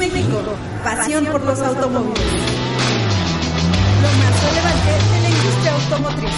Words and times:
Cars 0.00 0.12
México, 0.14 0.42
pasión 0.82 1.26
por 1.26 1.42
los 1.42 1.60
automóviles. 1.60 2.24
Lo 4.00 4.08
más 4.18 4.44
relevante 4.44 4.92
de 5.12 5.20
la 5.20 5.28
industria 5.28 5.72
automotriz. 5.74 6.36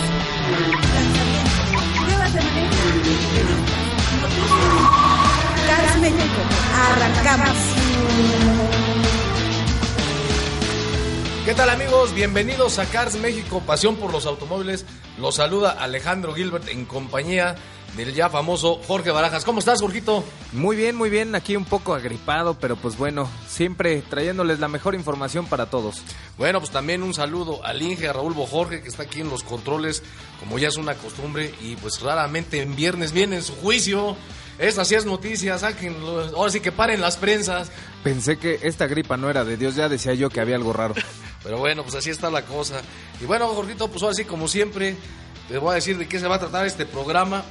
Lanzamientos, 0.94 1.52
pruebas 2.02 2.34
de 2.34 2.40
manejo, 2.42 2.74
noticias. 2.98 4.66
Cars 5.68 5.96
México, 6.00 6.40
arrancamos. 6.74 7.56
¿Qué 11.44 11.54
tal 11.54 11.70
amigos? 11.70 12.14
Bienvenidos 12.14 12.80
a 12.80 12.86
Cars 12.86 13.14
México, 13.20 13.62
pasión 13.64 13.94
por 13.94 14.12
los 14.12 14.26
automóviles. 14.26 14.84
Los 15.18 15.36
saluda 15.36 15.70
Alejandro 15.70 16.34
Gilbert 16.34 16.66
en 16.66 16.84
compañía 16.84 17.54
del 17.96 18.14
ya 18.14 18.30
famoso 18.30 18.80
Jorge 18.86 19.10
Barajas. 19.10 19.44
¿Cómo 19.44 19.58
estás, 19.58 19.80
Jorgito? 19.80 20.24
Muy 20.52 20.76
bien, 20.76 20.96
muy 20.96 21.10
bien. 21.10 21.34
Aquí 21.34 21.56
un 21.56 21.64
poco 21.64 21.94
agripado, 21.94 22.54
pero 22.54 22.76
pues 22.76 22.96
bueno, 22.96 23.28
siempre 23.48 24.02
trayéndoles 24.02 24.60
la 24.60 24.68
mejor 24.68 24.94
información 24.94 25.46
para 25.46 25.66
todos. 25.66 26.02
Bueno, 26.38 26.60
pues 26.60 26.70
también 26.70 27.02
un 27.02 27.14
saludo 27.14 27.64
al 27.64 27.82
Inge, 27.82 28.08
a 28.08 28.12
Raúl 28.12 28.32
Bojorge, 28.32 28.82
que 28.82 28.88
está 28.88 29.04
aquí 29.04 29.20
en 29.20 29.28
los 29.28 29.42
controles, 29.42 30.02
como 30.40 30.58
ya 30.58 30.68
es 30.68 30.76
una 30.76 30.94
costumbre, 30.94 31.54
y 31.60 31.76
pues 31.76 32.00
raramente 32.00 32.62
en 32.62 32.74
viernes 32.74 33.12
viene 33.12 33.36
en 33.36 33.42
su 33.42 33.54
juicio. 33.56 34.16
Estas 34.58 34.88
sí 34.88 34.94
es 34.94 35.06
noticia, 35.06 35.58
saquen, 35.58 35.96
ahora 36.36 36.50
sí 36.50 36.60
que 36.60 36.72
paren 36.72 37.00
las 37.00 37.16
prensas. 37.16 37.70
Pensé 38.04 38.38
que 38.38 38.60
esta 38.62 38.86
gripa 38.86 39.16
no 39.16 39.28
era 39.28 39.44
de 39.44 39.56
Dios, 39.56 39.74
ya 39.74 39.88
decía 39.88 40.14
yo 40.14 40.30
que 40.30 40.40
había 40.40 40.56
algo 40.56 40.72
raro. 40.72 40.94
Pero 41.42 41.58
bueno, 41.58 41.82
pues 41.82 41.94
así 41.96 42.10
está 42.10 42.30
la 42.30 42.44
cosa. 42.44 42.80
Y 43.20 43.24
bueno, 43.24 43.48
Jorgito, 43.48 43.88
pues 43.88 44.02
ahora 44.02 44.14
sí, 44.14 44.24
como 44.24 44.48
siempre, 44.48 44.96
te 45.48 45.58
voy 45.58 45.72
a 45.72 45.74
decir 45.74 45.98
de 45.98 46.06
qué 46.06 46.20
se 46.20 46.28
va 46.28 46.36
a 46.36 46.38
tratar 46.38 46.66
este 46.66 46.86
programa. 46.86 47.44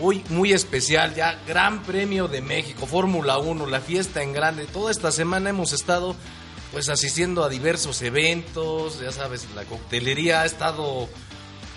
Hoy 0.00 0.22
muy 0.28 0.52
especial, 0.52 1.16
ya 1.16 1.40
Gran 1.44 1.82
Premio 1.82 2.28
de 2.28 2.40
México, 2.40 2.86
Fórmula 2.86 3.38
1, 3.38 3.66
la 3.66 3.80
fiesta 3.80 4.22
en 4.22 4.32
grande. 4.32 4.66
Toda 4.66 4.92
esta 4.92 5.10
semana 5.10 5.50
hemos 5.50 5.72
estado 5.72 6.14
pues 6.70 6.88
asistiendo 6.88 7.42
a 7.42 7.48
diversos 7.48 8.00
eventos, 8.02 9.00
ya 9.00 9.10
sabes, 9.10 9.48
la 9.56 9.64
coctelería 9.64 10.42
ha 10.42 10.46
estado 10.46 11.08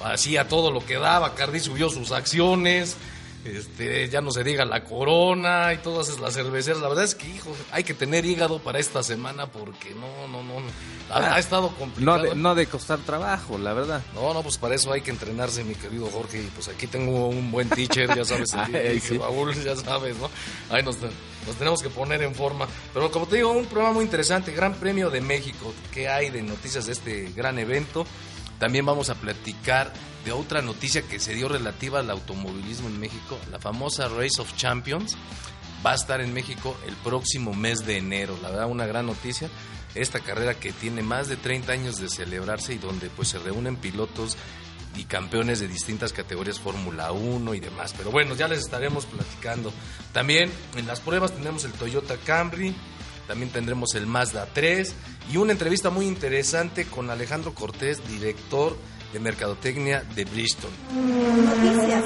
así 0.04 0.38
a 0.38 0.48
todo 0.48 0.70
lo 0.70 0.86
que 0.86 0.96
daba, 1.00 1.34
Cardi 1.34 1.60
subió 1.60 1.90
sus 1.90 2.12
acciones, 2.12 2.96
este, 3.46 4.08
ya 4.10 4.22
no 4.22 4.32
se 4.32 4.44
diga 4.44 4.66
la 4.66 4.84
corona 4.84 5.74
y 5.74 5.78
todas 5.78 6.20
las 6.20 6.34
cerveceras. 6.34 6.82
La 6.82 6.88
verdad 6.90 7.04
es 7.06 7.16
que, 7.16 7.28
hijo, 7.28 7.56
hay 7.72 7.84
que 7.84 7.94
tener 7.94 8.26
hígado 8.26 8.60
para 8.60 8.80
esta 8.80 9.02
semana 9.04 9.48
porque 9.48 9.96
no, 9.96 10.28
no, 10.28 10.44
no, 10.44 10.62
ha, 11.10 11.36
ha 11.36 11.40
estado 11.40 11.70
No 11.72 11.76
complicado. 11.78 12.22
de, 12.24 12.36
no 12.36 12.56
de 12.56 12.68
costar 12.68 13.00
trabajo, 13.00 13.58
la 13.58 13.74
verdad. 13.74 14.02
No, 14.14 14.34
no, 14.34 14.44
pues 14.44 14.58
para 14.58 14.76
eso 14.76 14.92
hay 14.92 15.02
que 15.02 15.12
entrenarse, 15.12 15.64
mi 15.64 15.76
querido 15.76 16.08
Jorge. 16.08 16.40
Y 16.42 16.48
pues 16.54 16.68
aquí 16.68 16.88
tengo 16.88 17.28
un 17.30 17.52
buen 17.52 17.70
teacher, 17.70 18.14
ya 18.16 18.24
sabes, 18.26 18.54
el 18.54 18.76
Ay, 18.76 19.00
sí. 19.00 19.18
Raúl, 19.18 19.54
ya 19.56 19.76
sabes, 19.76 20.18
¿no? 20.18 20.30
Ahí 20.70 20.84
nos, 20.84 20.98
nos 21.02 21.56
tenemos 21.58 21.82
que 21.82 21.90
poner 21.90 22.22
en 22.22 22.36
forma. 22.36 22.68
Pero 22.94 23.12
como 23.12 23.28
te 23.28 23.38
digo, 23.38 23.52
un 23.52 23.66
programa 23.66 23.94
muy 23.96 24.04
interesante, 24.06 24.52
Gran 24.52 24.76
Premio 24.76 25.10
de 25.10 25.22
México. 25.22 25.74
¿Qué 25.92 26.08
hay 26.08 26.30
de 26.30 26.42
noticias 26.44 26.86
de 26.86 26.92
este 26.94 27.32
gran 27.36 27.58
evento? 27.60 28.06
También 28.62 28.86
vamos 28.86 29.10
a 29.10 29.16
platicar 29.16 29.92
de 30.24 30.32
otra 30.32 30.62
noticia 30.62 31.02
que 31.02 31.20
se 31.20 31.34
dio 31.34 31.50
relativa 31.50 31.98
al 31.98 32.12
automovilismo 32.12 32.90
en 32.90 33.00
México, 33.00 33.40
la 33.50 33.58
famosa 33.58 34.08
Race 34.08 34.40
of 34.40 34.56
Champions. 34.56 35.18
Va 35.84 35.94
a 35.94 35.96
estar 35.96 36.22
en 36.22 36.32
México 36.32 36.78
el 36.86 36.96
próximo 36.98 37.56
mes 37.56 37.88
de 37.88 37.98
enero. 37.98 38.38
La 38.40 38.52
verdad, 38.52 38.70
una 38.70 38.86
gran 38.86 39.08
noticia. 39.08 39.50
Esta 39.96 40.20
carrera 40.20 40.54
que 40.54 40.74
tiene 40.74 41.02
más 41.02 41.28
de 41.28 41.38
30 41.38 41.72
años 41.72 42.00
de 42.00 42.08
celebrarse 42.08 42.76
y 42.76 42.78
donde 42.78 43.10
pues 43.10 43.30
se 43.30 43.40
reúnen 43.40 43.78
pilotos 43.78 44.38
y 44.96 45.06
campeones 45.06 45.60
de 45.60 45.68
distintas 45.68 46.14
categorías 46.14 46.60
Fórmula 46.60 47.12
1 47.12 47.56
y 47.56 47.60
demás. 47.60 47.96
Pero 47.98 48.12
bueno, 48.12 48.36
ya 48.36 48.48
les 48.48 48.60
estaremos 48.60 49.08
platicando. 49.08 49.74
También 50.14 50.52
en 50.76 50.86
las 50.86 51.00
pruebas 51.00 51.32
tenemos 51.34 51.66
el 51.66 51.72
Toyota 51.72 52.16
Camry, 52.18 52.76
también 53.28 53.52
tendremos 53.52 53.96
el 53.96 54.08
Mazda 54.08 54.48
3 54.54 54.94
y 55.32 55.38
una 55.38 55.52
entrevista 55.52 55.90
muy 55.90 56.06
interesante 56.08 56.86
con 56.86 57.10
Alejandro 57.10 57.54
Cortés, 57.54 58.06
director 58.08 58.78
de 59.14 59.20
Mercadotecnia 59.20 60.04
de 60.16 60.26
Bristol. 60.26 60.72
Noticias. 60.94 62.04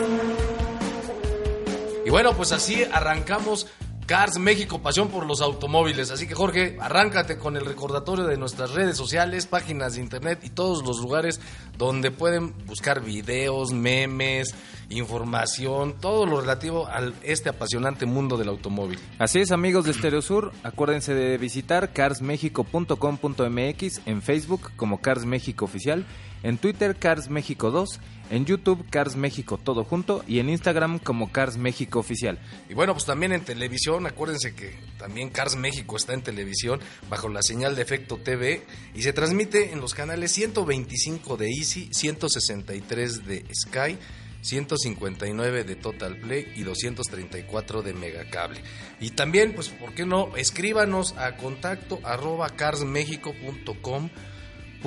Y 2.06 2.10
bueno, 2.10 2.36
pues 2.36 2.52
así 2.52 2.84
arrancamos 2.92 3.68
Cars 4.06 4.38
México, 4.38 4.84
pasión 4.84 5.10
por 5.10 5.26
los 5.26 5.42
automóviles. 5.42 6.12
Así 6.12 6.28
que 6.28 6.36
Jorge, 6.36 6.78
arráncate 6.80 7.40
con 7.40 7.58
el 7.58 7.66
recordatorio 7.66 8.26
de 8.26 8.38
nuestras 8.38 8.74
redes 8.74 8.96
sociales, 8.96 9.48
páginas 9.48 9.96
de 9.96 10.02
internet 10.02 10.42
y 10.44 10.52
todos 10.52 10.86
los 10.86 11.00
lugares 11.00 11.42
donde 11.78 12.12
pueden 12.12 12.54
buscar 12.68 13.04
videos, 13.04 13.74
memes, 13.74 14.54
información, 14.90 15.96
todo 16.00 16.28
lo 16.28 16.42
relativo 16.42 16.88
a 16.88 17.12
este 17.24 17.50
apasionante 17.50 18.06
mundo 18.06 18.38
del 18.38 18.50
automóvil. 18.50 19.00
Así 19.18 19.40
es, 19.40 19.52
amigos 19.52 19.86
de 19.86 19.94
Stereo 19.94 20.22
Sur, 20.22 20.52
acuérdense 20.62 21.16
de 21.16 21.40
visitar 21.40 21.92
carsmexico.com.mx 21.92 24.02
en 24.06 24.22
Facebook 24.22 24.70
como 24.76 25.02
Cars 25.02 25.26
México 25.26 25.66
Oficial, 25.66 26.06
en 26.44 26.60
Twitter 26.60 26.96
Cars 26.96 27.32
México 27.32 27.72
2, 27.72 28.00
en 28.30 28.46
YouTube 28.46 28.86
Cars 28.90 29.16
México 29.16 29.60
Todo 29.62 29.84
Junto 29.84 30.24
y 30.28 30.40
en 30.40 30.50
Instagram 30.50 31.00
como 31.00 31.32
Cars 31.32 31.58
México 31.58 32.00
Oficial. 32.00 32.40
Y 32.70 32.74
bueno, 32.74 32.94
pues 32.94 33.06
también 33.06 33.32
en 33.32 33.44
televisión, 33.44 34.06
acuérdense 34.08 34.56
que 34.56 34.76
también 34.98 35.30
Cars 35.30 35.56
México 35.56 35.98
está 35.98 36.14
en 36.14 36.22
televisión 36.22 36.80
bajo 37.10 37.30
la 37.30 37.42
señal 37.42 37.76
de 37.76 37.82
Efecto 37.82 38.18
TV 38.18 38.64
y 38.94 39.02
se 39.04 39.14
transmite 39.14 39.72
en 39.72 39.82
los 39.82 39.94
canales 39.94 40.32
125 40.32 41.38
de 41.38 41.50
Easy, 41.50 41.90
163 41.92 43.26
de 43.26 43.46
Sky, 43.54 43.98
159 44.42 45.64
de 45.64 45.76
Total 45.76 46.18
Play 46.18 46.54
y 46.56 46.64
234 46.64 47.82
de 47.82 47.94
Megacable. 47.94 48.62
Y 49.00 49.10
también, 49.12 49.54
pues, 49.56 49.70
¿por 49.70 49.94
qué 49.94 50.06
no? 50.06 50.36
Escríbanos 50.38 51.16
a 51.18 51.36
contacto 51.36 52.00
arroba 52.04 52.50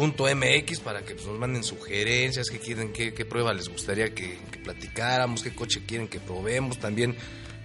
MX 0.07 0.81
para 0.81 1.05
que 1.05 1.15
pues, 1.15 1.27
nos 1.27 1.39
manden 1.39 1.65
sugerencias, 1.65 2.49
qué 2.51 2.59
quieren, 2.59 2.93
qué, 2.93 3.13
qué 3.13 3.25
prueba 3.25 3.53
les 3.53 3.69
gustaría 3.69 4.15
que, 4.15 4.39
que 4.51 4.59
platicáramos, 4.59 5.43
qué 5.43 5.55
coche 5.55 5.83
quieren 5.87 6.09
que 6.09 6.21
probemos, 6.21 6.79
también 6.79 7.17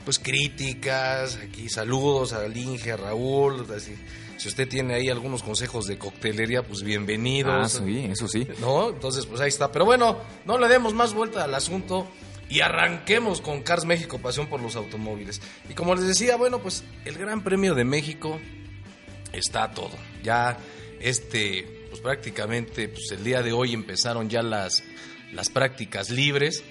pues 0.04 0.20
críticas, 0.20 1.38
aquí 1.38 1.70
saludos 1.70 2.34
a 2.34 2.46
Inge, 2.48 2.92
a 2.92 2.98
Raúl, 2.98 3.66
así, 3.76 3.96
si 4.38 4.48
usted 4.50 4.68
tiene 4.68 4.96
ahí 4.96 5.10
algunos 5.10 5.44
consejos 5.44 5.88
de 5.88 5.98
coctelería, 5.98 6.64
pues 6.64 6.82
Ah, 6.82 6.86
bienvenidos. 6.86 7.72
sí, 7.72 8.06
eso 8.12 8.28
sí. 8.28 8.46
¿No? 8.60 8.90
Entonces, 8.90 9.26
pues 9.26 9.40
ahí 9.40 9.48
está. 9.48 9.72
Pero 9.72 9.86
bueno, 9.86 10.18
no 10.46 10.58
le 10.58 10.68
demos 10.68 10.94
más 10.94 11.14
vuelta 11.14 11.46
al 11.46 11.54
asunto 11.56 12.08
y 12.50 12.60
arranquemos 12.60 13.40
con 13.40 13.62
Cars 13.62 13.86
México, 13.86 14.20
pasión 14.20 14.48
por 14.48 14.62
los 14.62 14.76
automóviles. 14.76 15.42
Y 15.70 15.74
como 15.74 15.96
les 15.96 16.06
decía, 16.06 16.36
bueno, 16.36 16.60
pues 16.60 16.84
el 17.06 17.18
Gran 17.18 17.44
Premio 17.44 17.74
de 17.74 17.86
México 17.86 18.38
está 19.32 19.72
todo. 19.72 19.96
Ya 20.24 20.58
este, 21.00 21.83
pues 21.94 22.02
prácticamente, 22.02 22.90
pues 22.90 23.12
el 23.12 23.24
día 23.24 23.44
de 23.44 23.54
hoy 23.54 23.72
empezaron 23.76 24.28
ya 24.28 24.42
las, 24.42 24.84
las 25.32 25.50
prácticas 25.50 26.10
libres. 26.10 26.64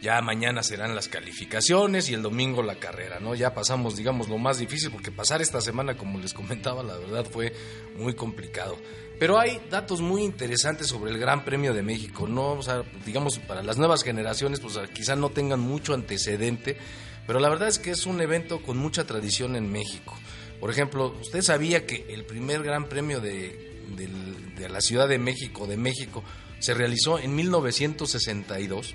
Ya 0.00 0.18
mañana 0.22 0.62
serán 0.62 0.94
las 0.94 1.08
calificaciones 1.08 2.08
y 2.08 2.14
el 2.14 2.22
domingo 2.22 2.62
la 2.62 2.76
carrera, 2.76 3.20
¿no? 3.20 3.34
Ya 3.34 3.52
pasamos, 3.52 3.94
digamos, 3.94 4.30
lo 4.30 4.38
más 4.38 4.56
difícil 4.56 4.90
porque 4.90 5.10
pasar 5.10 5.42
esta 5.42 5.60
semana, 5.60 5.98
como 5.98 6.18
les 6.18 6.32
comentaba, 6.32 6.82
la 6.82 6.96
verdad 6.96 7.26
fue 7.30 7.52
muy 7.98 8.14
complicado. 8.14 8.78
Pero 9.18 9.38
hay 9.38 9.60
datos 9.70 10.00
muy 10.00 10.22
interesantes 10.22 10.86
sobre 10.86 11.10
el 11.10 11.18
Gran 11.18 11.44
Premio 11.44 11.74
de 11.74 11.82
México, 11.82 12.26
¿no? 12.26 12.52
O 12.52 12.62
sea, 12.62 12.84
digamos, 13.04 13.38
para 13.40 13.62
las 13.62 13.76
nuevas 13.76 14.02
generaciones, 14.02 14.60
pues 14.60 14.78
quizá 14.94 15.14
no 15.14 15.28
tengan 15.28 15.60
mucho 15.60 15.92
antecedente, 15.92 16.78
pero 17.26 17.38
la 17.38 17.50
verdad 17.50 17.68
es 17.68 17.78
que 17.78 17.90
es 17.90 18.06
un 18.06 18.18
evento 18.22 18.62
con 18.62 18.78
mucha 18.78 19.04
tradición 19.04 19.56
en 19.56 19.70
México. 19.70 20.18
Por 20.58 20.70
ejemplo, 20.70 21.14
¿usted 21.20 21.42
sabía 21.42 21.86
que 21.86 22.06
el 22.08 22.24
primer 22.24 22.62
Gran 22.62 22.88
Premio 22.88 23.20
de, 23.20 23.73
de 23.96 24.68
la 24.68 24.80
Ciudad 24.80 25.08
de 25.08 25.18
México, 25.18 25.66
de 25.66 25.76
México, 25.76 26.22
se 26.58 26.74
realizó 26.74 27.18
en 27.18 27.34
1962? 27.34 28.94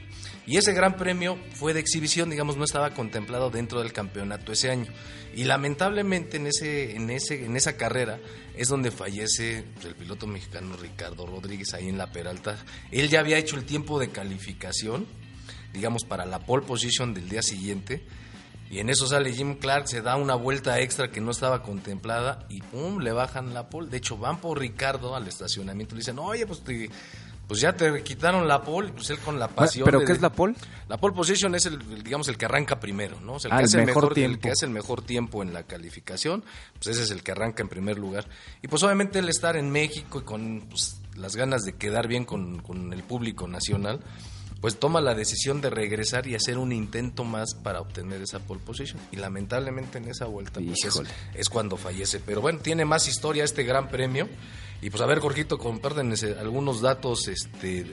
Y 0.49 0.57
ese 0.57 0.73
Gran 0.73 0.97
Premio 0.97 1.37
fue 1.53 1.75
de 1.75 1.79
exhibición, 1.79 2.31
digamos, 2.31 2.57
no 2.57 2.63
estaba 2.63 2.95
contemplado 2.95 3.51
dentro 3.51 3.81
del 3.81 3.93
campeonato 3.93 4.51
ese 4.51 4.71
año. 4.71 4.87
Y 5.35 5.43
lamentablemente 5.43 6.37
en, 6.37 6.47
ese, 6.47 6.95
en, 6.95 7.11
ese, 7.11 7.45
en 7.45 7.55
esa 7.55 7.77
carrera 7.77 8.19
es 8.55 8.67
donde 8.67 8.89
fallece 8.89 9.63
el 9.85 9.93
piloto 9.93 10.25
mexicano 10.25 10.75
Ricardo 10.75 11.27
Rodríguez 11.27 11.75
ahí 11.75 11.87
en 11.87 11.99
la 11.99 12.11
Peralta. 12.11 12.57
Él 12.91 13.09
ya 13.09 13.19
había 13.19 13.37
hecho 13.37 13.57
el 13.57 13.65
tiempo 13.65 13.99
de 13.99 14.09
calificación, 14.09 15.05
digamos, 15.71 16.03
para 16.03 16.25
la 16.25 16.39
pole 16.39 16.65
position 16.65 17.13
del 17.13 17.29
día 17.29 17.43
siguiente. 17.43 18.01
Y 18.69 18.79
en 18.79 18.89
eso 18.89 19.07
sale 19.07 19.33
Jim 19.33 19.55
Clark, 19.55 19.87
se 19.87 20.01
da 20.01 20.15
una 20.15 20.35
vuelta 20.35 20.79
extra 20.79 21.09
que 21.11 21.19
no 21.21 21.31
estaba 21.31 21.63
contemplada 21.63 22.45
y 22.49 22.61
pum, 22.61 22.99
le 22.99 23.11
bajan 23.11 23.53
la 23.53 23.67
pole. 23.69 23.89
De 23.89 23.97
hecho, 23.97 24.17
van 24.17 24.39
por 24.39 24.59
Ricardo 24.59 25.15
al 25.15 25.27
estacionamiento 25.27 25.95
y 25.95 25.97
le 25.97 25.99
dicen, 26.01 26.19
oye, 26.19 26.45
pues 26.45 26.61
te- 26.63 26.89
pues 27.47 27.61
ya 27.61 27.73
te 27.73 28.03
quitaron 28.03 28.47
la 28.47 28.61
pole, 28.61 28.91
pues 28.93 29.09
él 29.09 29.17
con 29.17 29.39
la 29.39 29.47
pasión. 29.47 29.85
¿Pero 29.85 30.01
de- 30.01 30.05
qué 30.05 30.11
es 30.11 30.21
la 30.21 30.31
pole? 30.31 30.53
La 30.87 30.97
pole 30.97 31.15
position 31.15 31.55
es 31.55 31.65
el, 31.65 31.79
digamos, 32.03 32.27
el 32.27 32.37
que 32.37 32.45
arranca 32.45 32.79
primero, 32.79 33.19
¿no? 33.21 33.33
O 33.33 33.39
sea, 33.39 33.49
el, 33.49 33.53
Ah, 33.53 33.57
que 33.57 33.61
el 33.63 33.65
hace 33.69 33.79
el 33.79 33.85
mejor 33.87 34.03
mejor, 34.03 34.19
el 34.19 34.39
que 34.39 34.51
hace 34.51 34.65
el 34.67 34.71
mejor 34.71 35.01
tiempo 35.01 35.41
en 35.41 35.51
la 35.51 35.63
calificación, 35.63 36.43
pues 36.75 36.95
ese 36.95 37.01
es 37.05 37.09
el 37.09 37.23
que 37.23 37.31
arranca 37.31 37.63
en 37.63 37.69
primer 37.69 37.97
lugar. 37.97 38.27
Y 38.61 38.67
pues 38.67 38.83
obviamente 38.83 39.17
el 39.17 39.29
estar 39.29 39.55
en 39.57 39.71
México 39.71 40.19
y 40.19 40.23
con 40.23 40.61
pues, 40.69 41.01
las 41.15 41.35
ganas 41.35 41.63
de 41.63 41.73
quedar 41.73 42.07
bien 42.07 42.23
con, 42.23 42.59
con 42.61 42.93
el 42.93 43.01
público 43.01 43.47
nacional, 43.47 43.99
pues 44.61 44.77
toma 44.77 44.99
la 44.99 45.15
decisión 45.15 45.61
de 45.61 45.69
regresar 45.69 46.27
y 46.27 46.35
hacer 46.35 46.57
un 46.57 46.71
intento 46.71 47.23
más 47.23 47.55
para 47.55 47.79
obtener 47.79 48.21
esa 48.21 48.39
pole 48.39 48.59
position. 48.59 49.01
Y 49.11 49.15
lamentablemente 49.15 49.99
en 49.99 50.09
esa 50.09 50.25
vuelta 50.25 50.59
pues, 50.59 51.01
es, 51.33 51.49
cuando 51.49 51.77
fallece. 51.77 52.19
Pero 52.19 52.41
bueno, 52.41 52.59
tiene 52.59 52.83
más 52.83 53.07
historia 53.07 53.43
este 53.43 53.63
gran 53.63 53.89
premio. 53.89 54.27
Y 54.81 54.89
pues 54.89 55.01
a 55.01 55.05
ver, 55.05 55.19
Jorgito, 55.19 55.57
compártenos 55.57 56.23
eh, 56.23 56.35
algunos 56.39 56.81
datos, 56.81 57.27
este, 57.27 57.85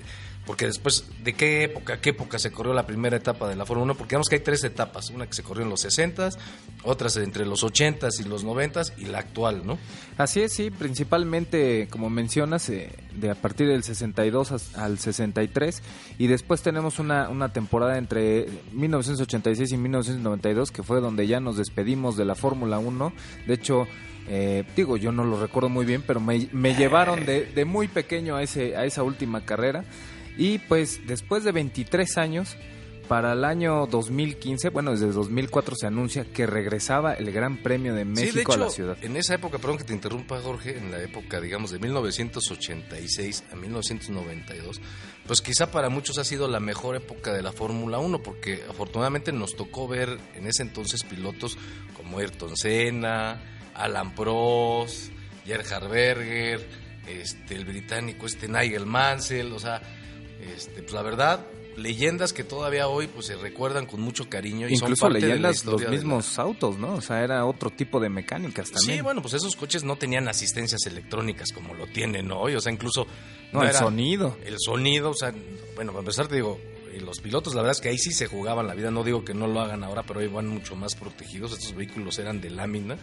porque 0.46 0.66
después, 0.66 1.04
¿de 1.24 1.32
qué 1.34 1.64
época, 1.64 2.00
qué 2.00 2.10
época 2.10 2.38
se 2.38 2.52
corrió 2.52 2.72
la 2.72 2.86
primera 2.86 3.16
etapa 3.16 3.48
de 3.48 3.56
la 3.56 3.66
Fórmula 3.66 3.92
1? 3.92 3.98
Porque 3.98 4.14
vemos 4.14 4.28
que 4.28 4.36
hay 4.36 4.42
tres 4.42 4.62
etapas, 4.64 5.10
una 5.10 5.26
que 5.26 5.32
se 5.34 5.42
corrió 5.42 5.64
en 5.64 5.70
los 5.70 5.84
60s, 5.84 6.36
otras 6.84 7.16
entre 7.16 7.44
los 7.44 7.64
80s 7.64 8.20
y 8.20 8.28
los 8.28 8.44
90s 8.46 8.92
y 8.96 9.06
la 9.06 9.18
actual, 9.18 9.66
¿no? 9.66 9.76
Así 10.18 10.40
es, 10.40 10.52
sí, 10.52 10.70
principalmente, 10.70 11.88
como 11.90 12.08
mencionas, 12.10 12.68
eh, 12.70 12.90
de 13.14 13.30
a 13.30 13.34
partir 13.34 13.66
del 13.68 13.82
62 13.82 14.52
as- 14.52 14.76
al 14.76 14.98
63, 14.98 15.82
y 16.18 16.26
después 16.28 16.62
tenemos 16.62 16.98
una, 16.98 17.28
una 17.28 17.52
temporada 17.52 17.98
entre 17.98 18.46
1986 18.72 19.72
y 19.72 19.76
1992, 19.76 20.70
que 20.70 20.82
fue 20.82 21.00
donde 21.00 21.26
ya 21.26 21.40
nos 21.40 21.56
despedimos 21.56 22.16
de 22.16 22.24
la 22.24 22.34
Fórmula 22.34 22.78
1. 22.78 23.12
De 23.46 23.54
hecho, 23.54 23.86
eh, 24.28 24.64
digo, 24.76 24.96
yo 24.96 25.12
no 25.12 25.24
lo 25.24 25.40
recuerdo 25.40 25.68
muy 25.68 25.84
bien, 25.86 26.02
pero 26.06 26.20
me, 26.20 26.48
me 26.52 26.74
llevaron 26.74 27.24
de, 27.26 27.46
de 27.46 27.64
muy 27.64 27.88
pequeño 27.88 28.36
a, 28.36 28.42
ese, 28.42 28.76
a 28.76 28.84
esa 28.84 29.02
última 29.02 29.44
carrera, 29.44 29.84
y 30.36 30.58
pues 30.58 31.06
después 31.06 31.44
de 31.44 31.52
23 31.52 32.18
años... 32.18 32.56
Para 33.08 33.34
el 33.34 33.44
año 33.44 33.86
2015, 33.86 34.70
bueno, 34.70 34.90
desde 34.90 35.12
2004 35.12 35.76
se 35.76 35.86
anuncia 35.86 36.24
que 36.24 36.44
regresaba 36.44 37.14
el 37.14 37.30
Gran 37.30 37.58
Premio 37.58 37.94
de 37.94 38.04
México 38.04 38.30
sí, 38.30 38.36
de 38.38 38.42
hecho, 38.42 38.52
a 38.52 38.56
la 38.56 38.68
ciudad. 38.70 38.98
en 39.00 39.16
esa 39.16 39.36
época, 39.36 39.58
perdón 39.58 39.78
que 39.78 39.84
te 39.84 39.92
interrumpa, 39.92 40.40
Jorge, 40.40 40.76
en 40.76 40.90
la 40.90 41.00
época, 41.00 41.40
digamos, 41.40 41.70
de 41.70 41.78
1986 41.78 43.44
a 43.52 43.54
1992, 43.54 44.80
pues 45.24 45.40
quizá 45.40 45.70
para 45.70 45.88
muchos 45.88 46.18
ha 46.18 46.24
sido 46.24 46.48
la 46.48 46.58
mejor 46.58 46.96
época 46.96 47.32
de 47.32 47.42
la 47.42 47.52
Fórmula 47.52 47.98
1, 47.98 48.24
porque 48.24 48.64
afortunadamente 48.68 49.30
nos 49.30 49.54
tocó 49.54 49.86
ver 49.86 50.18
en 50.34 50.48
ese 50.48 50.62
entonces 50.62 51.04
pilotos 51.04 51.56
como 51.96 52.18
Ayrton 52.18 52.56
Senna, 52.56 53.40
Alan 53.74 54.16
Prost, 54.16 55.12
Gerhard 55.44 55.88
Berger, 55.88 56.66
este, 57.06 57.54
el 57.54 57.64
británico 57.66 58.26
este 58.26 58.48
Nigel 58.48 58.86
Mansell, 58.86 59.52
o 59.52 59.60
sea, 59.60 59.80
este, 60.40 60.82
pues 60.82 60.92
la 60.92 61.02
verdad, 61.02 61.46
leyendas 61.76 62.32
que 62.32 62.44
todavía 62.44 62.88
hoy 62.88 63.06
pues 63.06 63.26
se 63.26 63.36
recuerdan 63.36 63.86
con 63.86 64.00
mucho 64.00 64.28
cariño 64.28 64.68
y 64.68 64.76
son 64.76 64.86
Incluso 64.88 65.02
parte 65.06 65.16
de 65.20 65.20
la 65.22 65.26
leyendas 65.28 65.64
los 65.64 65.80
de 65.80 65.84
la- 65.86 65.90
mismos 65.90 66.38
autos, 66.38 66.78
¿no? 66.78 66.94
O 66.94 67.00
sea, 67.00 67.22
era 67.22 67.44
otro 67.44 67.70
tipo 67.70 68.00
de 68.00 68.08
mecánicas 68.08 68.70
también. 68.70 68.98
Sí, 68.98 69.02
bueno, 69.02 69.20
pues 69.22 69.34
esos 69.34 69.54
coches 69.56 69.84
no 69.84 69.96
tenían 69.96 70.28
asistencias 70.28 70.84
electrónicas 70.86 71.52
como 71.52 71.74
lo 71.74 71.86
tienen 71.86 72.30
hoy, 72.32 72.54
o 72.54 72.60
sea, 72.60 72.72
incluso... 72.72 73.06
No, 73.52 73.62
el 73.62 73.68
era- 73.70 73.78
sonido. 73.78 74.36
El 74.44 74.56
sonido, 74.58 75.10
o 75.10 75.14
sea, 75.14 75.32
bueno, 75.74 75.92
para 75.92 76.00
empezar 76.00 76.26
te 76.28 76.34
digo, 76.36 76.58
los 77.00 77.20
pilotos 77.20 77.54
la 77.54 77.62
verdad 77.62 77.76
es 77.76 77.80
que 77.80 77.88
ahí 77.88 77.98
sí 77.98 78.12
se 78.12 78.26
jugaban 78.26 78.66
la 78.66 78.74
vida, 78.74 78.90
no 78.90 79.04
digo 79.04 79.24
que 79.24 79.34
no 79.34 79.46
lo 79.46 79.60
hagan 79.60 79.84
ahora, 79.84 80.02
pero 80.04 80.20
hoy 80.20 80.28
van 80.28 80.46
mucho 80.48 80.76
más 80.76 80.94
protegidos, 80.94 81.52
estos 81.52 81.74
vehículos 81.74 82.18
eran 82.18 82.40
de 82.40 82.50
lámina 82.50 82.96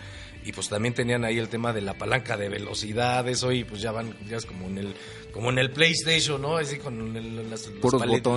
y 0.46 0.52
pues 0.52 0.70
también 0.70 0.94
tenían 0.94 1.24
ahí 1.26 1.38
el 1.38 1.50
tema 1.50 1.74
de 1.74 1.82
la 1.82 1.94
palanca 1.96 2.36
de 2.38 2.50
velocidades, 2.50 3.44
hoy 3.44 3.64
pues 3.64 3.82
ya 3.82 3.92
van, 3.92 4.16
ya 4.30 4.38
es 4.38 4.46
como 4.46 4.66
en 4.68 4.78
el 4.78 4.94
como 5.34 5.50
en 5.50 5.58
el 5.58 5.72
PlayStation, 5.72 6.42
¿no? 6.42 6.58
Así 6.58 6.78
con 6.78 7.16
el- 7.18 7.50
las, 7.50 7.68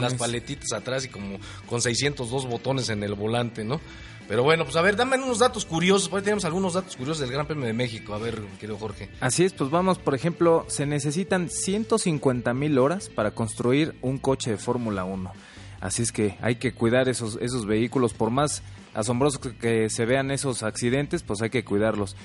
las 0.03 0.15
paletitas 0.19 0.73
atrás 0.73 1.05
y 1.05 1.09
como 1.09 1.39
con 1.67 1.83
602 1.83 2.47
botones 2.47 2.89
en 2.89 3.03
el 3.03 3.15
volante, 3.15 3.65
¿no? 3.65 3.81
Pero 4.29 4.43
bueno, 4.43 4.65
pues 4.65 4.77
a 4.77 4.83
ver, 4.83 4.97
dame 4.97 5.17
unos 5.17 5.39
datos 5.39 5.65
curiosos. 5.65 6.09
Por 6.09 6.19
ahí 6.19 6.25
tenemos 6.25 6.45
algunos 6.45 6.75
datos 6.75 6.97
curiosos 6.97 7.21
del 7.21 7.31
Gran 7.31 7.47
Premio 7.47 7.67
de 7.67 7.73
México. 7.73 8.15
A 8.15 8.19
ver, 8.19 8.41
querido 8.59 8.79
Jorge. 8.79 9.09
Así 9.21 9.45
es, 9.45 9.53
pues 9.53 9.71
vamos, 9.71 9.99
por 9.99 10.15
ejemplo, 10.15 10.65
se 10.69 10.87
necesitan 10.87 11.49
150 11.49 12.53
mil 12.55 12.79
horas 12.79 13.09
para 13.09 13.31
construir 13.31 13.95
un 14.03 14.19
coche 14.19 14.51
de 14.51 14.57
Fórmula 14.57 15.05
1. 15.05 15.33
Así 15.81 16.03
es 16.03 16.11
que 16.11 16.37
hay 16.41 16.57
que 16.57 16.73
cuidar 16.73 17.09
esos, 17.09 17.39
esos 17.41 17.67
vehículos, 17.67 18.15
por 18.15 18.31
más 18.31 18.63
asombrosos 18.95 19.41
que 19.61 19.91
se 19.91 20.07
vean 20.07 20.31
esos 20.31 20.63
accidentes, 20.63 21.23
pues 21.23 21.43
hay 21.43 21.51
que 21.51 21.65
cuidarlos. 21.65 22.17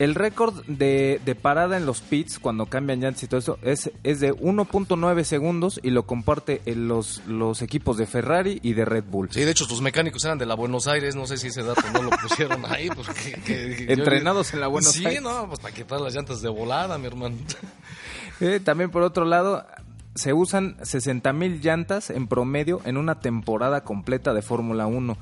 El 0.00 0.14
récord 0.16 0.64
de, 0.66 1.20
de 1.24 1.34
parada 1.36 1.76
en 1.76 1.84
los 1.86 2.00
pits 2.00 2.38
cuando 2.38 2.66
cambian 2.66 3.00
llantas 3.00 3.22
y 3.22 3.26
todo 3.28 3.38
eso 3.38 3.58
es, 3.62 3.90
es 4.02 4.18
de 4.18 4.32
1.9 4.32 5.22
segundos 5.24 5.78
y 5.82 5.90
lo 5.90 6.06
comparte 6.06 6.62
en 6.64 6.88
los, 6.88 7.22
los 7.26 7.60
equipos 7.62 7.98
de 7.98 8.06
Ferrari 8.06 8.58
y 8.62 8.72
de 8.72 8.84
Red 8.86 9.04
Bull. 9.10 9.28
Sí, 9.30 9.44
de 9.44 9.50
hecho, 9.50 9.66
tus 9.66 9.82
mecánicos 9.82 10.24
eran 10.24 10.38
de 10.38 10.46
la 10.46 10.54
Buenos 10.54 10.88
Aires. 10.88 11.14
No 11.16 11.26
sé 11.26 11.36
si 11.36 11.48
ese 11.48 11.62
dato 11.62 11.82
no 11.92 12.02
lo 12.02 12.10
pusieron 12.10 12.64
ahí. 12.66 12.88
Pues, 12.88 13.08
que- 13.10 13.40
que- 13.42 13.84
yo- 13.86 13.92
Entrenados 13.92 14.52
en 14.54 14.60
la 14.60 14.68
Buenos 14.68 14.92
sí, 14.92 15.04
Aires. 15.04 15.22
no, 15.22 15.46
pues 15.48 15.60
para 15.60 15.74
quitar 15.74 16.00
las 16.00 16.14
llantas 16.14 16.40
de 16.42 16.48
volada, 16.48 16.98
mi 16.98 17.06
hermano. 17.06 17.36
Eh, 18.40 18.58
también 18.58 18.90
por 18.90 19.02
otro 19.02 19.26
lado, 19.26 19.66
se 20.14 20.32
usan 20.32 20.76
60 20.82 21.30
mil 21.34 21.60
llantas 21.60 22.08
en 22.08 22.26
promedio 22.26 22.80
en 22.86 22.96
una 22.96 23.20
temporada 23.20 23.84
completa 23.84 24.32
de 24.32 24.40
Fórmula 24.40 24.86
1. 24.86 25.18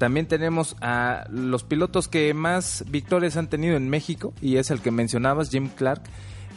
También 0.00 0.24
tenemos 0.24 0.78
a 0.80 1.26
los 1.30 1.62
pilotos 1.62 2.08
que 2.08 2.32
más 2.32 2.86
victorias 2.88 3.36
han 3.36 3.50
tenido 3.50 3.76
en 3.76 3.90
México, 3.90 4.32
y 4.40 4.56
es 4.56 4.70
el 4.70 4.80
que 4.80 4.90
mencionabas, 4.90 5.50
Jim 5.50 5.68
Clark, 5.68 6.00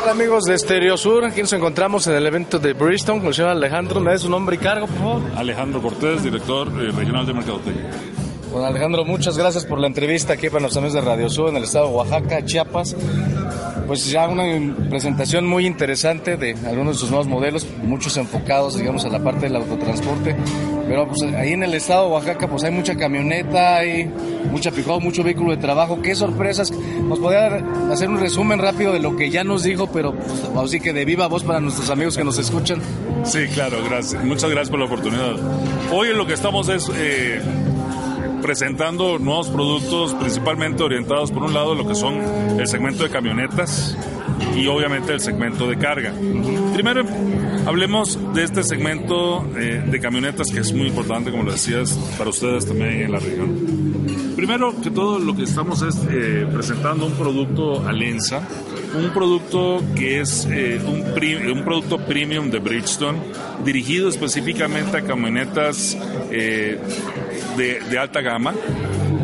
Hola 0.02 0.12
amigos 0.12 0.45
de 0.45 0.57
Stereo 0.57 0.97
Sur, 0.97 1.25
aquí 1.25 1.40
nos 1.40 1.52
encontramos 1.52 2.07
en 2.07 2.14
el 2.14 2.25
evento 2.25 2.61
de 2.61 2.75
Bristol 2.75 3.19
con 3.19 3.26
el 3.26 3.35
señor 3.35 3.50
Alejandro. 3.50 3.99
¿Me 3.99 4.12
da 4.12 4.19
su 4.19 4.30
nombre 4.30 4.54
y 4.54 4.59
cargo, 4.61 4.87
por 4.87 4.97
favor? 4.97 5.23
Alejandro 5.35 5.83
Cortés, 5.83 6.23
director 6.23 6.69
eh, 6.69 6.92
regional 6.92 7.26
de 7.26 7.35
Mercadotecnia. 7.35 7.90
Bueno, 8.52 8.69
Alejandro, 8.69 9.04
muchas 9.04 9.37
gracias 9.37 9.64
por 9.64 9.80
la 9.80 9.88
entrevista 9.88 10.35
aquí 10.35 10.49
para 10.49 10.61
nuestros 10.61 10.85
amigos 10.85 10.95
de 10.95 11.00
Radio 11.11 11.28
Sur 11.28 11.49
en 11.49 11.57
el 11.57 11.64
estado 11.64 11.88
de 11.88 11.95
Oaxaca, 11.95 12.45
Chiapas. 12.45 12.95
Pues 13.91 14.09
ya 14.09 14.29
una 14.29 14.45
presentación 14.89 15.49
muy 15.49 15.67
interesante 15.67 16.37
de 16.37 16.55
algunos 16.65 16.95
de 16.95 17.01
sus 17.01 17.11
nuevos 17.11 17.27
modelos, 17.27 17.67
muchos 17.83 18.17
enfocados, 18.19 18.79
digamos, 18.79 19.05
a 19.05 19.09
la 19.09 19.19
parte 19.19 19.47
del 19.47 19.57
autotransporte. 19.57 20.37
Pero 20.87 21.09
pues 21.09 21.21
ahí 21.35 21.55
en 21.55 21.65
el 21.65 21.75
estado 21.75 22.07
de 22.07 22.13
Oaxaca, 22.13 22.49
pues 22.49 22.63
hay 22.63 22.71
mucha 22.71 22.95
camioneta, 22.95 23.79
hay 23.79 24.09
mucha 24.53 24.71
picó, 24.71 25.01
mucho 25.01 25.25
vehículo 25.25 25.51
de 25.51 25.57
trabajo. 25.57 26.01
¿Qué 26.03 26.15
sorpresas? 26.15 26.71
¿Nos 26.71 27.19
podría 27.19 27.65
hacer 27.91 28.09
un 28.09 28.21
resumen 28.21 28.61
rápido 28.61 28.93
de 28.93 29.01
lo 29.01 29.17
que 29.17 29.29
ya 29.29 29.43
nos 29.43 29.65
dijo, 29.65 29.89
pero 29.89 30.15
pues, 30.15 30.49
así 30.57 30.79
que 30.79 30.93
de 30.93 31.05
viva 31.05 31.27
voz 31.27 31.43
para 31.43 31.59
nuestros 31.59 31.91
amigos 31.91 32.17
que 32.17 32.23
nos 32.23 32.39
escuchan? 32.39 32.81
Sí, 33.25 33.49
claro, 33.53 33.79
gracias. 33.85 34.23
Muchas 34.23 34.51
gracias 34.51 34.71
por 34.71 34.79
la 34.79 34.85
oportunidad. 34.85 35.35
Hoy 35.93 36.11
en 36.11 36.17
lo 36.17 36.29
que 36.29 36.35
estamos 36.35 36.69
es... 36.69 36.89
Eh, 36.95 37.41
presentando 38.43 39.19
nuevos 39.19 39.49
productos 39.49 40.15
principalmente 40.15 40.83
orientados 40.83 41.31
por 41.31 41.43
un 41.43 41.55
lado 41.55 41.75
lo 41.75 41.87
que 41.87 41.95
son 41.95 42.17
el 42.59 42.67
segmento 42.67 43.05
de 43.05 43.11
camionetas 43.11 43.97
y 44.57 44.67
obviamente 44.67 45.13
el 45.13 45.21
segmento 45.21 45.69
de 45.69 45.77
carga. 45.77 46.13
Primero 46.75 47.05
hablemos 47.67 48.19
de 48.35 48.45
este 48.45 48.63
segmento 48.63 49.47
eh, 49.57 49.83
de 49.87 50.01
camionetas 50.01 50.51
que 50.51 50.61
es 50.61 50.73
muy 50.73 50.89
importante, 50.89 51.31
como 51.31 51.45
lo 51.45 51.53
decías, 51.53 51.93
para 52.19 52.31
ustedes 52.31 52.67
también 52.67 53.03
en 53.03 53.13
la 53.13 53.19
región. 53.19 53.91
Primero 54.37 54.75
que 54.81 54.91
todo 54.91 55.19
lo 55.19 55.37
que 55.37 55.43
estamos 55.43 55.83
es 55.83 55.97
eh, 56.11 56.47
presentando 56.53 57.07
un 57.07 57.13
producto 57.13 57.87
Alenza, 57.87 58.41
un 58.95 59.11
producto 59.11 59.83
que 59.95 60.21
es 60.21 60.47
eh, 60.51 60.81
un, 60.85 61.03
un, 61.57 61.65
producto 61.65 61.99
premium 61.99 62.51
de 62.51 62.59
Bridgestone, 62.59 63.19
dirigido 63.65 64.09
específicamente 64.09 64.97
a 64.97 65.03
camionetas 65.03 65.97
de, 67.61 67.99
alta 67.99 68.23
gama, 68.23 68.55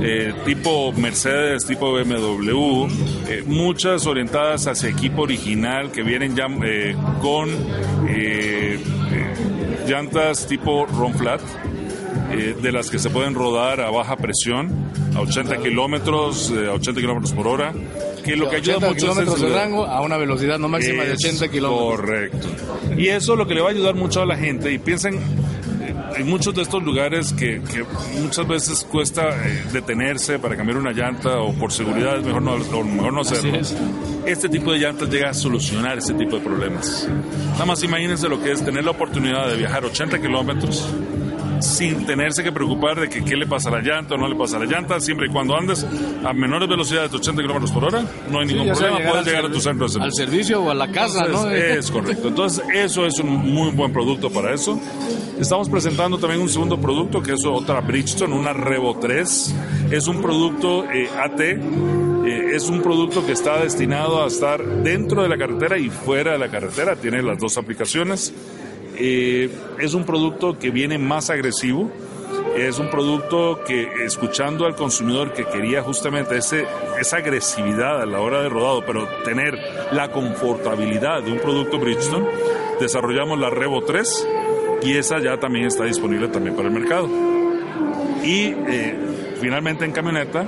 eh, 0.02 0.34
tipo 0.44 0.92
Mercedes, 0.92 1.64
tipo 1.64 1.92
BMW, 1.92 2.86
eh, 3.28 3.42
muchas 3.46 4.06
orientadas 4.06 4.66
hacia 4.66 4.90
equipo 4.90 5.22
original 5.22 5.90
que 5.90 6.02
vienen 6.02 6.36
ya 6.36 6.46
eh, 6.64 6.94
con 7.22 7.48
llantas 9.88 10.46
tipo 10.46 10.84
Ron 10.86 11.14
Flat. 11.14 11.40
de 12.60 12.72
las 12.72 12.90
que 12.90 12.98
se 12.98 13.08
pueden 13.08 13.34
rodar 13.34 13.80
a 13.80 13.90
baja 13.90 14.16
presión, 14.16 14.70
a 15.14 15.20
80 15.20 15.58
kilómetros, 15.58 16.50
a 16.50 16.72
80 16.72 17.00
kilómetros 17.00 17.32
por 17.32 17.46
hora, 17.46 17.72
que 18.22 18.36
lo 18.36 18.50
que 18.50 18.56
ayuda 18.56 18.80
mucho 18.80 18.94
kilómetros 18.96 19.40
de 19.40 19.48
rango 19.48 19.86
a 19.86 20.02
una 20.02 20.18
velocidad 20.18 20.58
no 20.58 20.68
máxima 20.68 21.04
de 21.04 21.12
80 21.12 21.48
kilómetros. 21.48 22.00
Correcto. 22.00 22.48
Y 22.98 23.08
eso 23.08 23.36
lo 23.36 23.46
que 23.46 23.54
le 23.54 23.62
va 23.62 23.68
a 23.68 23.72
ayudar 23.72 23.94
mucho 23.94 24.20
a 24.20 24.26
la 24.26 24.36
gente, 24.36 24.72
y 24.72 24.78
piensen 24.78 25.20
hay 26.14 26.24
muchos 26.24 26.54
de 26.54 26.62
estos 26.62 26.82
lugares 26.82 27.32
que, 27.32 27.60
muchas 28.20 28.46
veces 28.46 28.84
cuesta 28.84 29.28
eh, 29.30 29.64
detenerse 29.72 30.38
para 30.38 30.56
cambiar 30.56 30.78
una 30.78 30.92
llanta 30.92 31.40
o 31.40 31.52
por 31.52 31.72
seguridad 31.72 32.18
es 32.18 32.24
mejor 32.24 32.42
no, 32.42 32.56
mejor 32.56 33.12
no 33.12 33.20
hacerlo. 33.20 33.58
Este 34.24 34.48
tipo 34.48 34.72
de 34.72 34.78
llantas 34.78 35.08
llega 35.08 35.30
a 35.30 35.34
solucionar 35.34 35.98
este 35.98 36.14
tipo 36.14 36.36
de 36.36 36.42
problemas. 36.42 37.08
Nada 37.52 37.66
más 37.66 37.82
imagínense 37.82 38.28
lo 38.28 38.42
que 38.42 38.52
es 38.52 38.64
tener 38.64 38.84
la 38.84 38.90
oportunidad 38.90 39.48
de 39.48 39.56
viajar 39.56 39.84
80 39.84 40.20
kilómetros 40.20 40.88
sin 41.60 42.06
tenerse 42.06 42.42
que 42.42 42.52
preocupar 42.52 43.00
de 43.00 43.08
que 43.08 43.24
qué 43.24 43.36
le 43.36 43.46
pasa 43.46 43.68
a 43.68 43.72
la 43.72 43.80
llanta 43.80 44.14
o 44.14 44.18
no 44.18 44.28
le 44.28 44.36
pasa 44.36 44.56
a 44.56 44.60
la 44.60 44.66
llanta, 44.66 45.00
siempre 45.00 45.26
y 45.26 45.30
cuando 45.30 45.56
andes 45.56 45.86
a 46.24 46.32
menores 46.32 46.68
velocidades 46.68 47.10
de 47.10 47.16
80 47.18 47.42
kilómetros 47.42 47.72
por 47.72 47.84
hora, 47.84 48.04
no 48.30 48.40
hay 48.40 48.46
ningún 48.46 48.68
problema, 48.68 48.98
puedes 49.10 49.26
llegar 49.26 49.46
a 49.46 49.50
tu 49.50 49.60
centro 49.60 49.86
de 49.86 49.92
servicio. 49.92 50.02
Al 50.02 50.12
servicio 50.12 50.62
o 50.62 50.70
a 50.70 50.74
la 50.74 50.90
casa, 50.90 51.26
¿no? 51.26 51.50
Es 51.56 51.90
correcto. 51.90 52.28
Entonces, 52.28 52.64
eso 52.72 53.06
es 53.06 53.18
un 53.18 53.28
muy 53.28 53.70
buen 53.70 53.92
producto 53.92 54.30
para 54.30 54.54
eso. 54.54 54.80
Estamos 55.38 55.68
presentando 55.68 56.18
también 56.18 56.40
un 56.40 56.48
segundo 56.48 56.80
producto 56.80 57.22
que 57.22 57.34
es 57.34 57.44
otra 57.44 57.80
Bridgestone, 57.80 58.34
una 58.34 58.52
Revo 58.52 58.98
3. 58.98 59.54
Es 59.90 60.06
un 60.06 60.22
producto 60.22 60.84
eh, 60.90 61.08
AT. 61.22 61.40
Eh, 61.40 62.56
es 62.56 62.68
un 62.70 62.80
producto 62.82 63.24
que 63.26 63.32
está 63.32 63.58
destinado 63.62 64.24
a 64.24 64.28
estar 64.28 64.64
dentro 64.64 65.22
de 65.22 65.28
la 65.28 65.36
carretera 65.36 65.76
y 65.76 65.90
fuera 65.90 66.32
de 66.32 66.38
la 66.38 66.48
carretera. 66.48 66.96
Tiene 66.96 67.22
las 67.22 67.38
dos 67.38 67.58
aplicaciones. 67.58 68.32
Eh, 68.98 69.50
es 69.78 69.94
un 69.94 70.04
producto 70.04 70.58
que 70.58 70.70
viene 70.70 70.98
más 70.98 71.30
agresivo. 71.30 71.90
Es 72.56 72.78
un 72.78 72.90
producto 72.90 73.60
que, 73.66 74.04
escuchando 74.04 74.64
al 74.64 74.74
consumidor 74.74 75.34
que 75.34 75.44
quería 75.44 75.82
justamente 75.82 76.38
ese, 76.38 76.64
esa 76.98 77.18
agresividad 77.18 78.00
a 78.00 78.06
la 78.06 78.20
hora 78.20 78.40
de 78.40 78.48
rodado, 78.48 78.82
pero 78.86 79.06
tener 79.24 79.58
la 79.92 80.10
confortabilidad 80.10 81.22
de 81.22 81.32
un 81.32 81.38
producto 81.38 81.78
Bridgestone, 81.78 82.26
desarrollamos 82.80 83.38
la 83.38 83.50
Revo 83.50 83.82
3 83.82 84.28
y 84.82 84.96
esa 84.96 85.18
ya 85.18 85.38
también 85.38 85.66
está 85.66 85.84
disponible 85.84 86.28
también 86.28 86.56
para 86.56 86.68
el 86.68 86.74
mercado. 86.74 87.08
Y 88.24 88.54
eh, 88.68 88.96
finalmente 89.40 89.84
en 89.84 89.92
camioneta 89.92 90.46